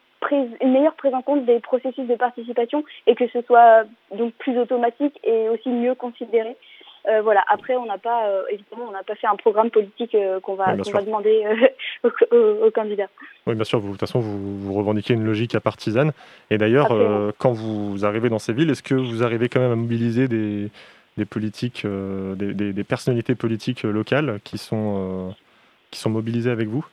[0.61, 4.59] une meilleure prise en compte des processus de participation et que ce soit donc plus
[4.59, 6.57] automatique et aussi mieux considéré.
[7.07, 7.45] Euh, voilà.
[7.49, 10.55] Après, on n'a pas, euh, évidemment, on n'a pas fait un programme politique euh, qu'on
[10.55, 10.93] va, sûr.
[10.95, 11.45] va demander
[12.05, 13.09] aux, aux- aux candidats.
[13.47, 16.13] Oui, bien sûr, vous, de toute façon, vous, vous revendiquez une logique à partisane.
[16.51, 16.89] Et d'ailleurs,
[17.39, 20.71] quand vous arrivez dans ces villes, est-ce que vous arrivez quand même à mobiliser des,
[21.19, 25.35] des politiques, des, des- des personnalités politiques locales qui sont,
[25.91, 26.87] qui sont mobilisées avec vous?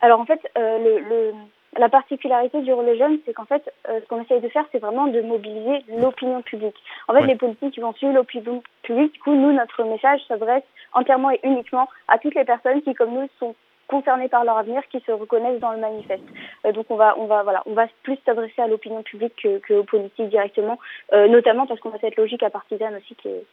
[0.00, 1.32] Alors en fait, le, le,
[1.76, 4.78] la particularité du relais jeune, c'est qu'en fait, euh, ce qu'on essaye de faire, c'est
[4.78, 6.76] vraiment de mobiliser l'opinion publique.
[7.08, 7.26] En fait, Ouais.
[7.26, 9.14] les politiques vont suivre l'opinion publique.
[9.14, 10.62] Du coup, nous, notre message s'adresse
[10.92, 13.54] entièrement et uniquement à toutes les personnes qui, comme nous, sont
[13.88, 16.24] concernées par leur avenir, qui se reconnaissent dans le manifeste.
[16.64, 19.58] Euh, donc on va, on va, voilà, on va plus s'adresser à l'opinion publique que,
[19.58, 20.78] que aux politiques directement,
[21.12, 23.44] euh, notamment parce qu'on a cette logique à partisane aussi qui est,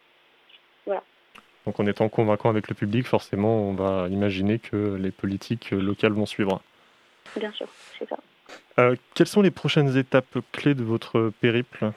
[0.85, 1.01] voilà.
[1.65, 6.13] Donc en étant convaincant avec le public, forcément, on va imaginer que les politiques locales
[6.13, 6.61] vont suivre.
[7.37, 7.67] Bien sûr,
[7.97, 8.17] c'est ça.
[8.79, 11.91] Euh, quelles sont les prochaines étapes clés de votre périple?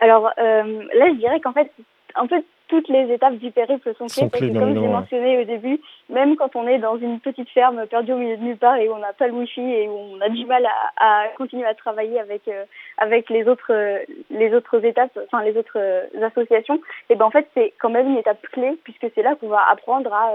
[0.00, 1.70] Alors euh, là, je dirais qu'en fait,
[2.14, 5.38] un peu toutes les étapes du périple sont clés, parce que comme je l'ai mentionné
[5.38, 8.56] au début, même quand on est dans une petite ferme perdue au milieu de nulle
[8.56, 11.24] part et où on n'a pas le wifi et où on a du mal à,
[11.24, 12.64] à continuer à travailler avec euh,
[12.98, 13.98] avec les autres euh,
[14.30, 18.08] les autres étapes, enfin les autres euh, associations, et ben en fait c'est quand même
[18.08, 20.32] une étape clé puisque c'est là qu'on va apprendre à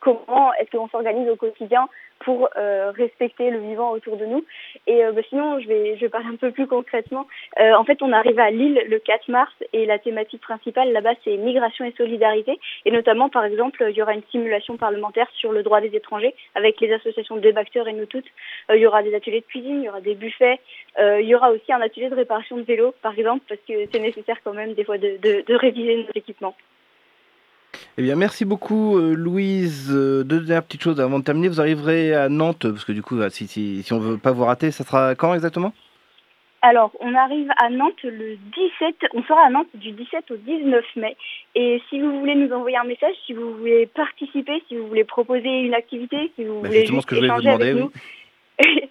[0.00, 1.88] comment est-ce qu'on s'organise au quotidien
[2.20, 4.44] pour euh, respecter le vivant autour de nous.
[4.86, 7.26] Et euh, bah, sinon, je vais, je parler un peu plus concrètement.
[7.60, 11.14] Euh, en fait, on arrive à Lille le 4 mars et la thématique principale là-bas,
[11.22, 12.58] c'est migration et solidarité.
[12.84, 16.34] Et notamment, par exemple, il y aura une simulation parlementaire sur le droit des étrangers
[16.54, 18.28] avec les associations Débacteurs et nous toutes.
[18.70, 20.60] Il y aura des ateliers de cuisine, il y aura des buffets.
[20.98, 24.00] Il y aura aussi un atelier de réparation de vélos, par exemple, parce que c'est
[24.00, 26.54] nécessaire quand même des fois de, de, de réviser nos équipements.
[27.98, 29.90] Eh bien, merci beaucoup, euh, Louise.
[29.92, 31.48] Euh, deux dernières petites choses avant de terminer.
[31.48, 34.32] Vous arriverez à Nantes, parce que du coup, euh, si, si, si on veut pas
[34.32, 35.72] vous rater, ça sera quand exactement?
[36.62, 38.36] Alors, on arrive à Nantes le
[38.80, 41.14] 17, on sera à Nantes du 17 au 19 mai.
[41.54, 45.04] Et si vous voulez nous envoyer un message, si vous voulez participer, si vous voulez
[45.04, 47.74] proposer une activité, si vous Bah, voulez justement, juste ce que je voulais vous avec
[47.74, 47.92] demander, nous,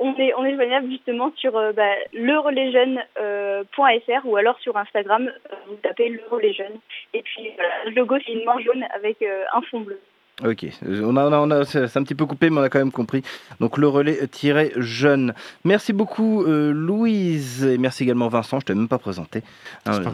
[0.00, 5.54] on est, on est joignable justement sur euh, bah, lereléjeune.fr ou alors sur Instagram, euh,
[5.68, 6.72] vous tapez le relais jeune.
[7.14, 9.98] Et puis, voilà, le logo, c'est une main jaune avec euh, un fond bleu.
[10.42, 12.62] Ok, Euh, on a, on a, on a- c'est un petit peu coupé, mais on
[12.62, 13.22] a quand même compris.
[13.60, 15.34] Donc le relais-jeune.
[15.64, 19.42] Merci beaucoup euh, Louise, et merci également Vincent, je ne t'ai même pas présenté.
[19.84, 20.12] Hein, C'est pas euh,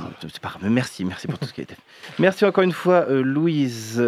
[0.59, 0.71] grave.
[0.73, 1.83] merci, merci pour tout ce qui a été fait.
[2.19, 4.03] Merci encore une fois euh, Louise.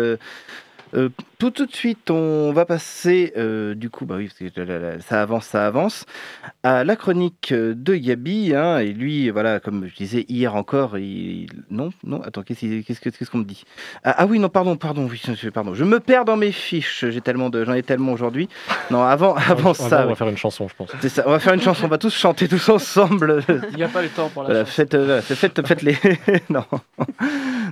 [0.95, 1.09] Euh, euh,
[1.39, 4.78] tout, tout de suite, on va passer, euh, du coup, bah oui, parce que la-
[4.78, 6.05] la- ça avance, ça avance,
[6.64, 8.53] à la chronique euh, de Gabi.
[8.55, 11.47] hein, et lui, voilà, comme je disais hier encore, il...
[11.70, 13.62] non, non, attends, qu'est-ce qu'est-ce que- qu'est-ce qu'on me dit?
[14.03, 15.20] Ah, ah oui, non, pardon, pardon, oui,
[15.55, 15.74] pardon.
[15.74, 17.05] Je me perds dans mes fiches.
[17.09, 18.49] J'ai tellement de, j'en ai tellement aujourd'hui.
[18.91, 20.05] Non, avant, avant ça.
[20.07, 20.91] on va faire une chanson, je pense.
[21.01, 21.22] C'est ça.
[21.26, 21.84] On va faire une chanson.
[21.84, 23.45] On va tous chanter tous ensemble.
[23.70, 24.74] Il n'y a pas le temps pour la Voilà, chanson.
[24.74, 25.97] faites, euh, faites, faites les.
[26.51, 26.64] non,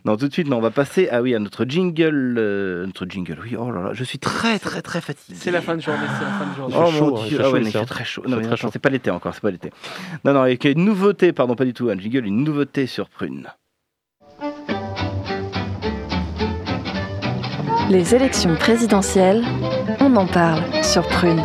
[0.07, 0.49] non, tout de suite.
[0.49, 1.09] Non, on va passer.
[1.11, 3.39] Ah oui, à notre jingle, euh, notre jingle.
[3.43, 3.57] Oui.
[3.59, 5.37] Oh là là, je suis très, très, très fatigué.
[5.37, 6.77] C'est la fin de journée, c'est la fin de journée.
[6.79, 7.85] Oh mon hein, dieu, ah ouais, hein.
[7.85, 8.23] très chaud.
[8.29, 9.71] Non, mais c'est pas l'été encore, c'est pas l'été.
[10.25, 13.49] Non, non, avec une nouveauté, pardon, pas du tout, un jingle, une nouveauté sur Prune.
[17.91, 19.45] Les élections présidentielles,
[19.99, 21.43] on en parle sur Prune.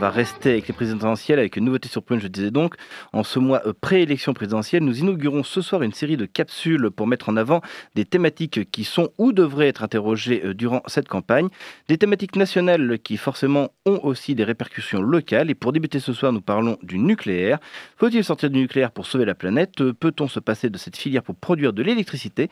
[0.00, 2.74] Va rester avec les présidentielles, avec une nouveauté sur je disais donc.
[3.12, 7.06] En ce mois euh, pré-élection présidentielle, nous inaugurons ce soir une série de capsules pour
[7.06, 7.60] mettre en avant
[7.94, 11.48] des thématiques qui sont ou devraient être interrogées euh, durant cette campagne.
[11.88, 15.50] Des thématiques nationales qui forcément ont aussi des répercussions locales.
[15.50, 17.58] Et pour débuter ce soir, nous parlons du nucléaire.
[17.98, 19.82] Faut-il sortir du nucléaire pour sauver la planète?
[19.82, 22.48] Euh, Peut-on se passer de cette filière pour produire de l'électricité?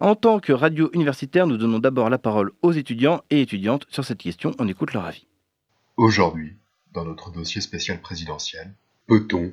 [0.00, 4.02] En tant que radio universitaire, nous donnons d'abord la parole aux étudiants et étudiantes sur
[4.02, 4.52] cette question.
[4.58, 5.26] On écoute leur avis.
[5.98, 6.56] Aujourd'hui,
[6.96, 8.74] dans notre dossier spécial présidentiel,
[9.06, 9.52] peut-on,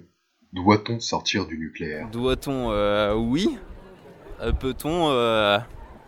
[0.54, 2.10] doit-on sortir du nucléaire?
[2.10, 3.58] Doit-on euh, Oui.
[4.42, 5.60] Euh, Peut-on euh,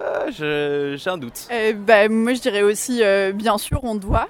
[0.02, 1.48] euh, J'ai un doute.
[1.86, 4.30] Ben, moi, je dirais aussi, euh, bien sûr, on doit.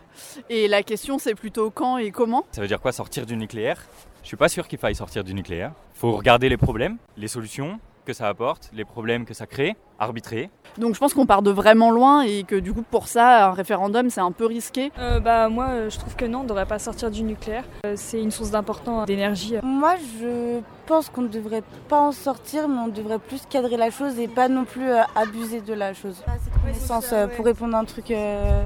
[0.49, 2.45] Et la question, c'est plutôt quand et comment.
[2.51, 3.81] Ça veut dire quoi sortir du nucléaire?
[4.23, 5.73] Je suis pas sûr qu'il faille sortir du nucléaire.
[5.93, 10.49] Faut regarder les problèmes, les solutions que ça apporte, les problèmes que ça crée, arbitrer.
[10.77, 13.51] Donc, je pense qu'on part de vraiment loin et que du coup, pour ça, un
[13.51, 14.91] référendum, c'est un peu risqué.
[14.99, 17.63] Euh, bah moi euh, je trouve que non, on ne devrait pas sortir du nucléaire.
[17.85, 19.55] Euh, c'est une source d'important d'énergie.
[19.63, 23.89] Moi, je pense qu'on ne devrait pas en sortir, mais on devrait plus cadrer la
[23.89, 26.21] chose et pas non plus euh, abuser de la chose.
[26.61, 28.61] Connaissance, euh, pour répondre à un truc euh,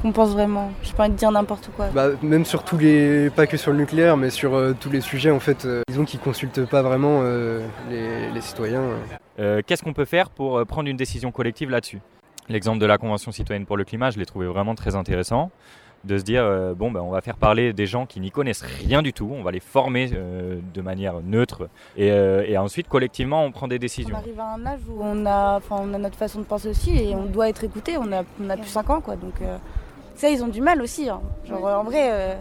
[0.00, 0.70] qu'on pense vraiment.
[0.82, 1.86] J'ai pas envie de dire n'importe quoi.
[1.94, 5.00] Bah, même sur tous les, pas que sur le nucléaire, mais sur euh, tous les
[5.00, 7.60] sujets, en fait, euh, disons qu'ils consultent pas vraiment euh,
[7.90, 8.82] les, les citoyens.
[9.38, 12.00] Euh, Qu'est-ce qu'on peut faire pour euh, prendre une décision collective là-dessus?
[12.48, 15.50] L'exemple de la Convention citoyenne pour le climat, je l'ai trouvé vraiment très intéressant.
[16.04, 18.64] De se dire, euh, bon, ben, on va faire parler des gens qui n'y connaissent
[18.64, 23.68] rien du tout, on va les former de manière neutre, et, ensuite, collectivement, on prend
[23.68, 24.16] des On décisions.
[24.16, 27.26] arrive à un âge où on a, on notre façon de penser aussi et on
[27.26, 27.96] doit être écouté.
[27.98, 29.00] On a, on a plus 5 ans.
[29.00, 29.34] Donc,
[30.16, 31.08] ça, ils ont du mal aussi.
[31.08, 31.20] hein.
[31.48, 32.36] Genre, en vrai,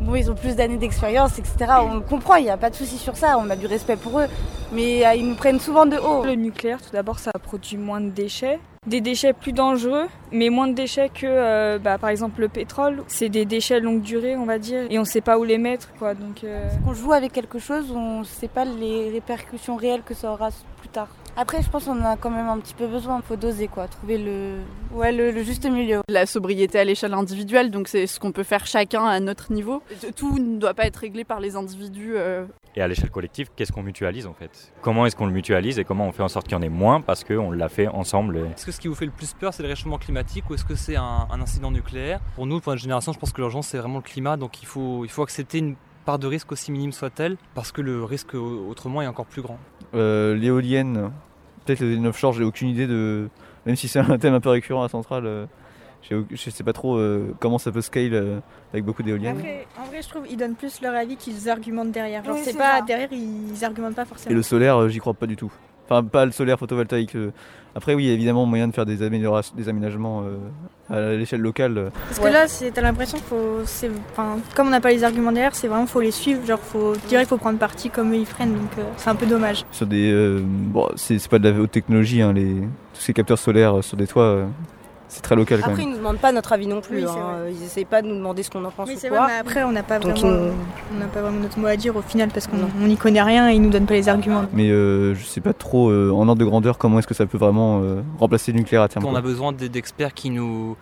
[0.00, 1.72] bon, ils ont plus d'années d'expérience, etc.
[1.82, 3.38] On le comprend, il n'y a pas de souci sur ça.
[3.38, 4.26] On a du respect pour eux.
[4.72, 6.24] Mais euh, ils nous prennent souvent de haut.
[6.24, 8.58] Le nucléaire, tout d'abord, ça produit moins de déchets.
[8.86, 13.04] Des déchets plus dangereux, mais moins de déchets que, euh, bah, par exemple, le pétrole.
[13.06, 15.58] C'est des déchets longue durée, on va dire, et on ne sait pas où les
[15.58, 16.14] mettre, quoi.
[16.14, 20.02] Donc, euh, Quand on joue avec quelque chose, on ne sait pas les répercussions réelles
[20.02, 20.48] que ça aura
[20.80, 21.08] plus tard.
[21.36, 23.16] Après, je pense qu'on en a quand même un petit peu besoin.
[23.16, 23.88] Il faut doser, quoi.
[23.88, 24.58] Trouver le,
[24.92, 26.02] ouais, le, le juste milieu.
[26.08, 29.82] La sobriété à l'échelle individuelle, donc c'est ce qu'on peut faire chacun à notre niveau.
[30.14, 32.12] Tout ne doit pas être réglé par les individus.
[32.16, 32.44] euh,
[32.76, 34.72] Et à l'échelle collective, qu'est-ce qu'on mutualise en fait?
[34.82, 36.68] Comment est-ce qu'on le mutualise et comment on fait en sorte qu'il y en ait
[36.68, 39.32] moins parce qu'on l'a fait ensemble et- Est-ce que ce qui vous fait le plus
[39.32, 42.20] peur, c'est le réchauffement climatique ou est-ce que c'est un, un incident nucléaire?
[42.34, 44.36] Pour nous, pour notre génération, je pense que l'urgence, c'est vraiment le climat.
[44.36, 47.80] Donc il faut, il faut accepter une part de risque aussi minime soit-elle parce que
[47.80, 49.58] le risque au- autrement est encore plus grand.
[49.94, 51.10] Euh, L'éolienne,
[51.64, 53.28] peut-être les offshore, j'ai aucune idée de.
[53.66, 55.46] Même si c'est un thème un peu récurrent à Centrale, euh,
[56.02, 58.40] je sais pas trop euh, comment ça peut scale euh,
[58.72, 59.36] avec beaucoup d'éoliennes.
[59.38, 62.24] Après, en vrai, je trouve qu'ils donnent plus leur avis qu'ils argumentent derrière.
[62.24, 62.84] Genre, Oui, c'est c'est pas ça.
[62.84, 64.32] derrière, ils argumentent pas forcément.
[64.32, 65.52] Et le solaire, euh, j'y crois pas du tout.
[65.84, 67.16] Enfin, pas le solaire photovoltaïque.
[67.74, 70.36] Après, oui, il y a évidemment moyen de faire des, améliorations, des aménagements euh,
[70.92, 71.90] à l'échelle locale.
[72.08, 73.60] Parce que là, t'as l'impression qu'il faut.
[73.64, 73.90] c'est-
[74.54, 76.44] comme on n'a pas les arguments derrière, c'est vraiment faut les suivre.
[76.46, 78.52] Genre, faut direct, faut prendre parti comme eux ils freinent.
[78.54, 79.64] Donc, euh, c'est un peu dommage.
[79.72, 82.54] Sur des, euh, bon, c'est pas de la haute technologie, hein, les,
[82.94, 84.46] tous ces capteurs solaires euh, sur des toits, euh,
[85.12, 85.92] c'est très local quand Après, ils même.
[85.92, 86.98] nous demandent pas notre avis non plus.
[86.98, 87.44] Oui, hein.
[87.50, 89.18] Ils essayent pas de nous demander ce qu'on en pense Oui, ou quoi.
[89.18, 90.52] vrai, mais après, on n'a pas, vraiment- ils-
[90.94, 93.22] on n'a pas vraiment notre mot à dire au final parce qu'on on n'y connaît
[93.22, 94.46] rien et ils nous donnent pas les arguments.
[94.52, 97.26] Mais euh, je sais pas trop euh, en ordre de grandeur comment est-ce que ça
[97.26, 99.04] peut vraiment euh, remplacer le nucléaire à terme.
[99.04, 100.76] On a besoin d'experts qui nous,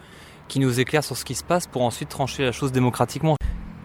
[0.49, 3.37] qui nous éclairent sur ce qui se passe pour ensuite trancher la chose démocratiquement.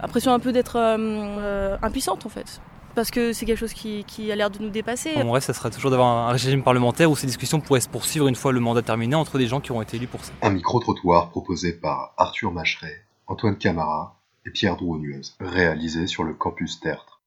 [0.01, 2.61] L'impression un peu d'être euh, euh, impuissante en fait.
[2.95, 5.11] Parce que c'est quelque chose qui, qui a l'air de nous dépasser.
[5.21, 8.27] Mon rêve, ça serait toujours d'avoir un régime parlementaire où ces discussions pourraient se poursuivre
[8.27, 10.31] une fois le mandat terminé entre des gens qui auront été élus pour ça.
[10.41, 16.79] Un micro-trottoir proposé par Arthur Macheret, Antoine Camara et Pierre Drouonuez, réalisé sur le campus
[16.79, 17.21] Tertre.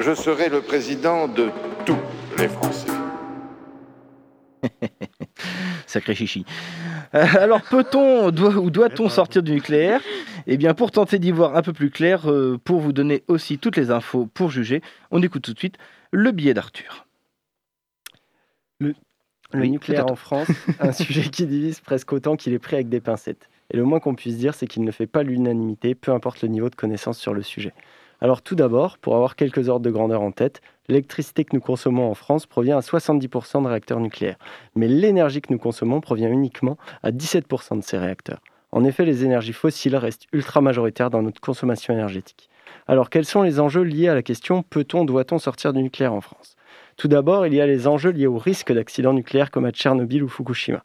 [0.00, 1.50] Je serai le président de
[1.84, 1.98] tous
[2.38, 2.97] les Français.
[5.86, 6.44] Sacré chichi.
[7.14, 10.00] Euh, alors, peut-on doit- ou doit-on sortir du nucléaire?
[10.46, 13.58] Eh bien, pour tenter d'y voir un peu plus clair, euh, pour vous donner aussi
[13.58, 15.76] toutes les infos pour juger, on écoute tout de suite
[16.12, 17.06] le billet d'Arthur.
[18.80, 18.94] Le,
[19.52, 20.48] le Oui, nucléaire en France,
[20.78, 23.48] un sujet qui divise presque autant qu'il est pris avec des pincettes.
[23.70, 26.48] Et le moins qu'on puisse dire, c'est qu'il ne fait pas l'unanimité, peu importe le
[26.48, 27.74] niveau de connaissance sur le sujet.
[28.20, 32.10] Alors tout d'abord, pour avoir quelques ordres de grandeur en tête, l'électricité que nous consommons
[32.10, 34.38] en France provient à 70% de réacteurs nucléaires.
[34.74, 38.40] Mais l'énergie que nous consommons provient uniquement à 17% de ces réacteurs.
[38.72, 42.50] En effet, les énergies fossiles restent ultra majoritaires dans notre consommation énergétique.
[42.86, 46.20] Alors quels sont les enjeux liés à la question peut-on, doit-on sortir du nucléaire en
[46.20, 46.56] France?
[46.96, 50.22] Tout d'abord, il y a les enjeux liés au risque d'accidents nucléaires comme à Tchernobyl
[50.22, 50.82] ou Fukushima.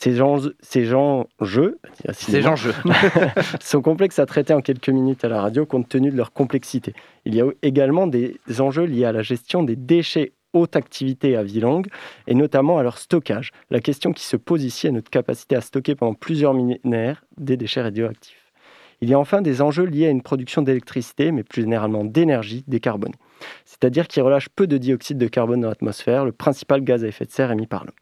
[0.00, 1.80] Ces enjeux, ces enjeux,
[2.12, 2.72] Ces enjeux.
[3.60, 6.94] sont complexes à traiter en quelques minutes à la radio compte tenu de leur complexité.
[7.24, 11.42] Il y a également des enjeux liés à la gestion des déchets haute activité à
[11.42, 11.88] vie longue
[12.28, 13.50] et notamment à leur stockage.
[13.70, 17.56] La question qui se pose ici est notre capacité à stocker pendant plusieurs millénaires des
[17.56, 18.52] déchets radioactifs.
[19.00, 22.62] Il y a enfin des enjeux liés à une production d'électricité, mais plus généralement d'énergie
[22.68, 23.18] décarbonée,
[23.64, 27.24] c'est-à-dire qui relâche peu de dioxyde de carbone dans l'atmosphère, le principal gaz à effet
[27.24, 27.94] de serre émis par l'homme.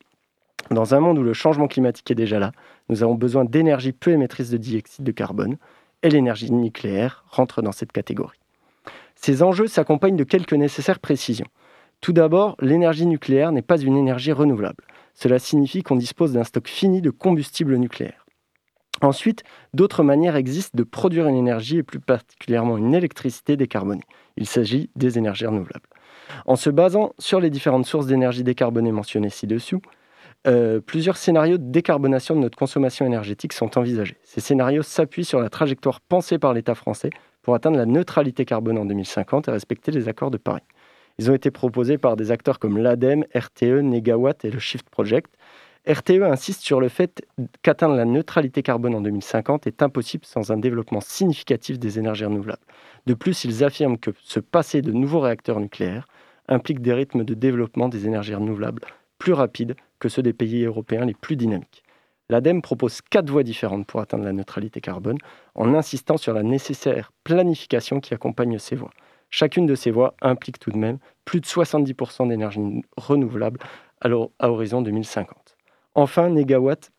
[0.71, 2.53] Dans un monde où le changement climatique est déjà là,
[2.89, 5.57] nous avons besoin d'énergie peu émettrice de dioxyde de carbone,
[6.03, 8.39] et l'énergie nucléaire rentre dans cette catégorie.
[9.15, 11.47] Ces enjeux s'accompagnent de quelques nécessaires précisions.
[12.01, 14.85] Tout d'abord, l'énergie nucléaire n'est pas une énergie renouvelable.
[15.15, 18.27] Cela signifie qu'on dispose d'un stock fini de combustible nucléaire.
[19.03, 19.45] Ensuite,
[19.75, 24.05] d'autres manières existent de produire une énergie et plus particulièrement une électricité décarbonée.
[24.37, 25.89] Il s'agit des énergies renouvelables.
[26.47, 29.81] En se basant sur les différentes sources d'énergie décarbonée mentionnées ci-dessous,
[30.47, 34.17] euh, plusieurs scénarios de décarbonation de notre consommation énergétique sont envisagés.
[34.23, 37.11] Ces scénarios s'appuient sur la trajectoire pensée par l'État français
[37.43, 40.63] pour atteindre la neutralité carbone en 2050 et respecter les accords de Paris.
[41.19, 45.35] Ils ont été proposés par des acteurs comme l'ADEME, RTE, Negawatt et le Shift Project.
[45.89, 47.25] RTE insiste sur le fait
[47.63, 52.63] qu'atteindre la neutralité carbone en 2050 est impossible sans un développement significatif des énergies renouvelables.
[53.07, 56.07] De plus, ils affirment que se passer de nouveaux réacteurs nucléaires
[56.49, 58.83] implique des rythmes de développement des énergies renouvelables
[59.19, 61.83] plus rapides que ceux des pays européens les plus dynamiques.
[62.29, 65.19] L'ADEME propose quatre voies différentes pour atteindre la neutralité carbone,
[65.55, 68.91] en insistant sur la nécessaire planification qui accompagne ces voies.
[69.31, 73.61] Chacune de ces voies implique tout de même plus de 70% d'énergie renouvelable
[74.01, 75.57] à horizon 2050.
[75.95, 76.91] Enfin, Negawatt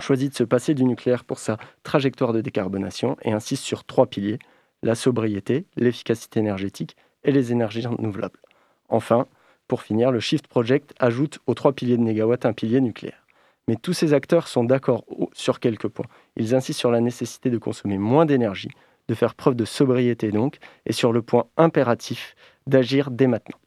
[0.00, 4.06] choisit de se passer du nucléaire pour sa trajectoire de décarbonation et insiste sur trois
[4.06, 4.38] piliers,
[4.82, 8.40] la sobriété, l'efficacité énergétique et les énergies renouvelables.
[8.88, 9.26] Enfin,
[9.70, 13.24] pour finir, le Shift Project ajoute aux trois piliers de Negawatt un pilier nucléaire.
[13.68, 16.08] Mais tous ces acteurs sont d'accord sur quelques points.
[16.34, 18.72] Ils insistent sur la nécessité de consommer moins d'énergie,
[19.06, 20.56] de faire preuve de sobriété donc,
[20.86, 22.34] et sur le point impératif
[22.66, 23.58] d'agir dès maintenant.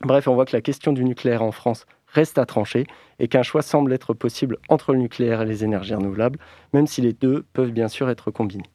[0.00, 2.86] Bref, on voit que la question du nucléaire en France reste à trancher
[3.18, 6.38] et qu'un choix semble être possible entre le nucléaire et les énergies renouvelables,
[6.72, 8.70] même si les deux peuvent bien sûr être combinés.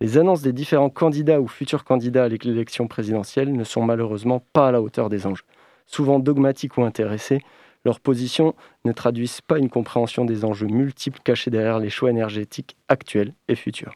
[0.00, 4.68] Les annonces des différents candidats ou futurs candidats à l'élection présidentielle ne sont malheureusement pas
[4.68, 5.44] à la hauteur des enjeux.
[5.88, 7.40] Souvent dogmatiques ou intéressés,
[7.84, 12.76] leurs positions ne traduisent pas une compréhension des enjeux multiples cachés derrière les choix énergétiques
[12.88, 13.94] actuels et futurs.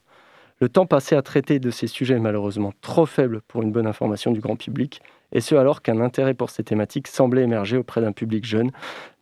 [0.60, 3.86] Le temps passé à traiter de ces sujets est malheureusement trop faible pour une bonne
[3.86, 8.00] information du grand public, et ce alors qu'un intérêt pour ces thématiques semblait émerger auprès
[8.00, 8.70] d'un public jeune,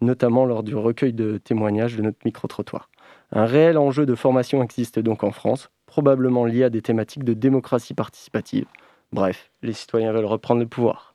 [0.00, 2.88] notamment lors du recueil de témoignages de notre micro-trottoir.
[3.32, 7.34] Un réel enjeu de formation existe donc en France, probablement lié à des thématiques de
[7.34, 8.66] démocratie participative.
[9.12, 11.09] Bref, les citoyens veulent reprendre le pouvoir.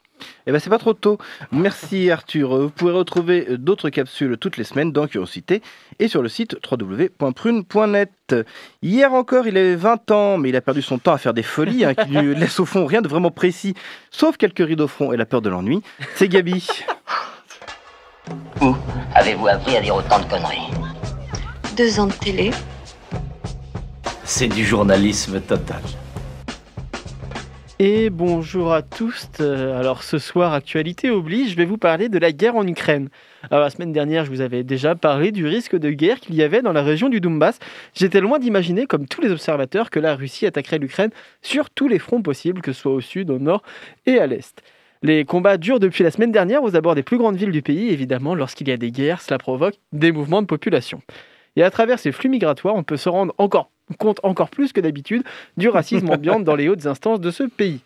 [0.47, 1.17] Eh ben c'est pas trop tôt.
[1.51, 2.57] Merci Arthur.
[2.57, 5.61] Vous pouvez retrouver d'autres capsules toutes les semaines dans Curiosité
[5.99, 8.35] et sur le site www.prune.net.
[8.81, 11.43] Hier encore, il avait 20 ans, mais il a perdu son temps à faire des
[11.43, 13.73] folies hein, qui lui laissent au fond rien de vraiment précis,
[14.11, 15.81] sauf quelques rides au front et la peur de l'ennui.
[16.15, 16.67] C'est Gabi.
[18.61, 18.75] Où
[19.13, 20.71] avez-vous appris à dire autant de conneries?
[21.75, 22.51] Deux ans de télé.
[24.23, 25.81] C'est du journalisme total.
[27.77, 29.27] Et bonjour à tous.
[29.41, 33.09] Euh, Alors ce soir, actualité oblige, je vais vous parler de la guerre en Ukraine.
[33.51, 36.43] Alors la semaine dernière, je vous avais déjà parlé du risque de guerre qu'il y
[36.43, 37.59] avait dans la région du Donbass.
[37.93, 41.09] J'étais loin d'imaginer, comme tous les observateurs, que la Russie attaquerait l'Ukraine
[41.41, 43.61] sur tous les fronts possibles, que ce soit au sud, au nord
[44.05, 44.63] et à l'est.
[45.03, 47.89] Les combats durent depuis la semaine dernière aux abords des plus grandes villes du pays.
[47.89, 51.01] Évidemment, lorsqu'il y a des guerres, cela provoque des mouvements de population.
[51.57, 54.81] Et à travers ces flux migratoires, on peut se rendre encore compte encore plus que
[54.81, 55.23] d'habitude
[55.57, 57.81] du racisme ambiant dans les hautes instances de ce pays.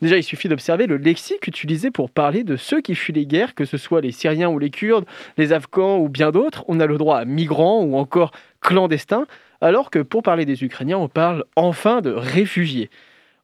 [0.00, 3.54] Déjà, il suffit d'observer le lexique utilisé pour parler de ceux qui fuient les guerres,
[3.54, 5.04] que ce soit les Syriens ou les Kurdes,
[5.36, 6.64] les Afghans ou bien d'autres.
[6.68, 9.26] On a le droit à migrants ou encore clandestins,
[9.60, 12.90] alors que pour parler des Ukrainiens, on parle enfin de réfugiés.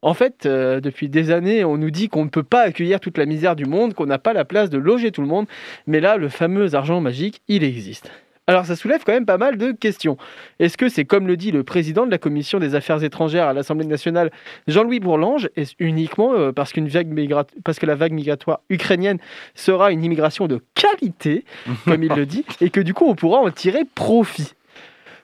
[0.00, 3.18] En fait, euh, depuis des années, on nous dit qu'on ne peut pas accueillir toute
[3.18, 5.46] la misère du monde, qu'on n'a pas la place de loger tout le monde,
[5.88, 8.10] mais là, le fameux argent magique, il existe.
[8.48, 10.16] Alors ça soulève quand même pas mal de questions.
[10.58, 13.52] Est-ce que c'est comme le dit le président de la commission des affaires étrangères à
[13.52, 14.30] l'Assemblée nationale,
[14.66, 19.18] Jean-Louis Bourlange, est uniquement euh, parce que la vague migratoire ukrainienne
[19.54, 21.44] sera une immigration de qualité,
[21.84, 24.54] comme il le dit, et que du coup on pourra en tirer profit?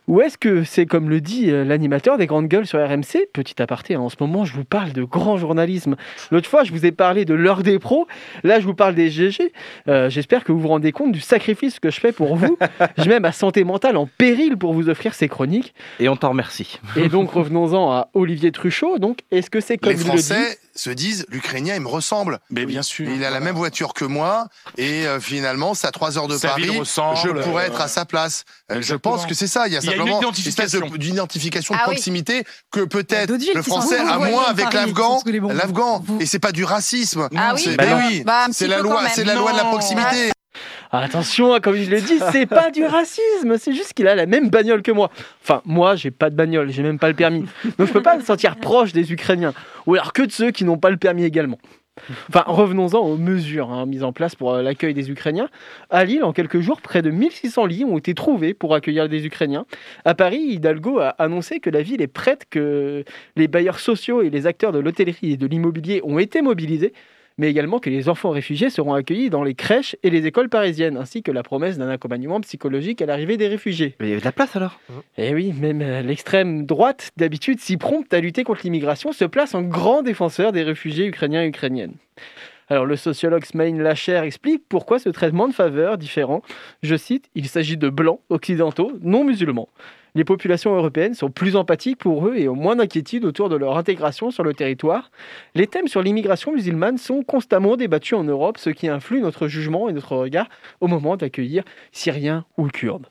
[0.07, 3.61] Ou est-ce que c'est comme le dit euh, l'animateur des grandes gueules sur RMC Petit
[3.63, 5.97] aparté, hein, en ce moment je vous parle de grand journalisme.
[6.31, 8.07] L'autre fois je vous ai parlé de l'heure des pros,
[8.43, 9.53] là je vous parle des GG.
[9.89, 12.59] Euh, j'espère que vous vous rendez compte du sacrifice que je fais pour vous.
[12.99, 15.75] je mets ma santé mentale en péril pour vous offrir ces chroniques.
[16.01, 16.79] Et on t'en remercie.
[16.97, 18.99] Et donc revenons-en à Olivier Truchot.
[18.99, 21.89] Donc est-ce que c'est comme Les il le dit Français se disent l'Ukrainien il me
[21.89, 22.39] ressemble.
[22.51, 23.09] Mais bien sûr.
[23.09, 26.37] Il a la même voiture que moi et euh, finalement c'est à 3 heures de
[26.37, 26.65] Sa Paris.
[26.73, 28.45] je pourrais euh, être à sa place.
[28.73, 29.67] Euh, je pense que c'est ça.
[29.69, 30.65] Il y a Il y a une simplement identification.
[30.65, 31.95] espèce de- d'identification de Ah oui.
[31.95, 35.21] proximité que peut-être le Français a moins avec l'Afghan.
[35.53, 37.29] L'Afghan et c'est pas du racisme.
[37.37, 38.23] Ah oui C'est Bah oui.
[38.25, 39.03] Bah, la loi.
[39.15, 40.33] C'est la loi de la proximité.
[40.93, 44.27] Attention, hein, comme il le dit, c'est pas du racisme, c'est juste qu'il a la
[44.27, 45.11] même bagnole que moi.
[45.43, 47.45] Enfin, moi, j'ai pas de bagnole, j'ai même pas le permis.
[47.79, 49.55] Donc je peux pas me sentir proche des Ukrainiens,
[49.87, 51.59] ou alors que de ceux qui n'ont pas le permis également.
[52.29, 55.49] Enfin, revenons-en aux mesures hein, mises en place pour euh, l'accueil des Ukrainiens.
[55.91, 59.25] À Lille, en quelques jours, près de 1600 lits ont été trouvés pour accueillir des
[59.27, 59.65] Ukrainiens.
[60.05, 63.05] À Paris, Hidalgo a annoncé que la ville est prête, que
[63.37, 66.93] les bailleurs sociaux et les acteurs de l'hôtellerie et de l'immobilier ont été mobilisés,
[67.39, 70.97] mais également que les enfants réfugiés seront accueillis dans les crèches et les écoles parisiennes,
[70.97, 73.95] ainsi que la promesse d'un accompagnement psychologique à l'arrivée des réfugiés.
[74.01, 74.81] Mais il y avait de la place alors?
[75.19, 79.55] Eh oui, même euh, l'extrême droite, d'habitude si prompte à lutter contre l'immigration, se place
[79.55, 81.95] en grand défenseur des réfugiés ukrainiens et ukrainiennes.
[82.69, 86.43] Alors le sociologue Smaïn Lacher explique pourquoi ce traitement de faveur différent.
[86.83, 89.69] Je cite, il s'agit de blancs occidentaux non musulmans.
[90.17, 93.77] Les populations européennes sont plus empathiques pour eux et ont moins d'inquiétude autour de leur
[93.77, 95.11] intégration sur le territoire.
[95.57, 99.89] Les thèmes sur l'immigration musulmane sont constamment débattus en Europe, ce qui influe notre jugement
[99.89, 100.49] et notre regard
[100.81, 103.09] au moment d'accueillir Syriens ou Kurdes.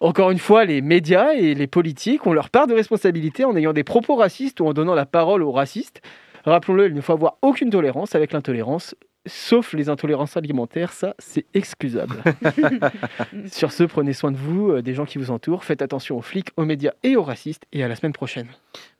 [0.00, 3.72] Encore une fois, les médias et les politiques ont leur part de responsabilité en ayant
[3.72, 6.02] des propos racistes ou en donnant la parole aux racistes.
[6.44, 8.96] Rappelons-le, il ne faut avoir aucune tolérance avec l'intolérance,
[9.26, 12.16] sauf les intolérances alimentaires, ça c'est excusable.
[13.50, 16.22] Sur ce, prenez soin de vous, euh, des gens qui vous entourent, faites attention aux
[16.22, 18.46] flics, aux médias et aux racistes, et à la semaine prochaine.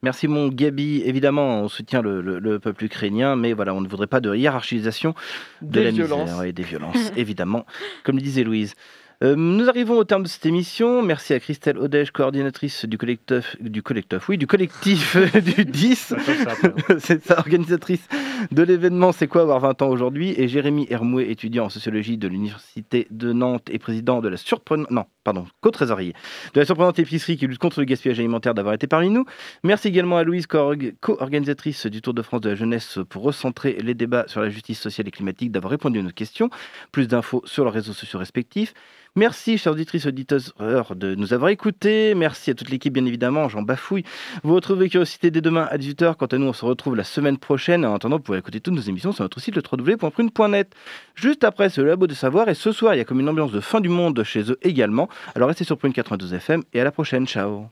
[0.02, 1.02] Merci mon Gabi.
[1.04, 4.34] Évidemment, on soutient le, le- le peuple ukrainien, mais voilà, on ne voudrait pas de
[4.34, 5.14] hiérarchisation
[5.60, 6.30] de Des la violences.
[6.30, 7.66] misère et des violences, évidemment,
[8.04, 8.74] comme le disait Louise.
[9.22, 11.00] Euh, nous arrivons au terme de cette émission.
[11.00, 15.16] Merci à Christelle Odège, coordinatrice du collectif, du collectif, oui, du collectif
[15.56, 16.14] du 10.
[16.98, 18.08] C'est ça, organisatrice
[18.50, 20.34] de l'événement C'est quoi avoir 20 ans aujourd'hui?
[20.36, 24.90] Et Jérémy Hermouet, étudiant en sociologie de l'Université de Nantes et président de la surprenante,
[24.90, 26.14] non, pardon, co-trésorier
[26.54, 29.24] de la surprenante épicerie qui lutte contre le gaspillage alimentaire d'avoir été parmi nous.
[29.62, 33.78] Merci également à Louise, co-org- co-organisatrice du Tour de France de la jeunesse pour recentrer
[33.80, 36.50] les débats sur la justice sociale et climatique, d'avoir répondu à nos questions.
[36.90, 38.74] Plus d'infos sur leurs réseaux sociaux respectifs.
[39.14, 42.14] Merci, chers auditrices, auditeurs, de nous avoir écoutés.
[42.14, 43.46] Merci à toute l'équipe, bien évidemment.
[43.50, 44.04] J'en bafouille.
[44.42, 46.16] Vous retrouvez Curiosité dès demain à 18h.
[46.16, 47.84] Quant à nous, on se retrouve la semaine prochaine.
[47.84, 50.74] En attendant, vous pouvez écouter toutes nos émissions sur notre site le www.prune.net.
[51.14, 52.48] Juste après, c'est le Labo de Savoir.
[52.48, 54.56] Et ce soir, il y a comme une ambiance de fin du monde chez eux
[54.62, 55.10] également.
[55.34, 57.26] Alors restez sur Prune 92 FM et à la prochaine.
[57.26, 57.66] Ciao.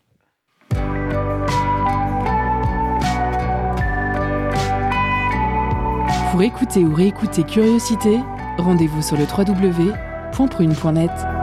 [6.32, 8.18] Pour écouter ou réécouter Curiosité,
[8.59, 9.24] rendez-vous sur le
[10.33, 11.39] www.prune.net.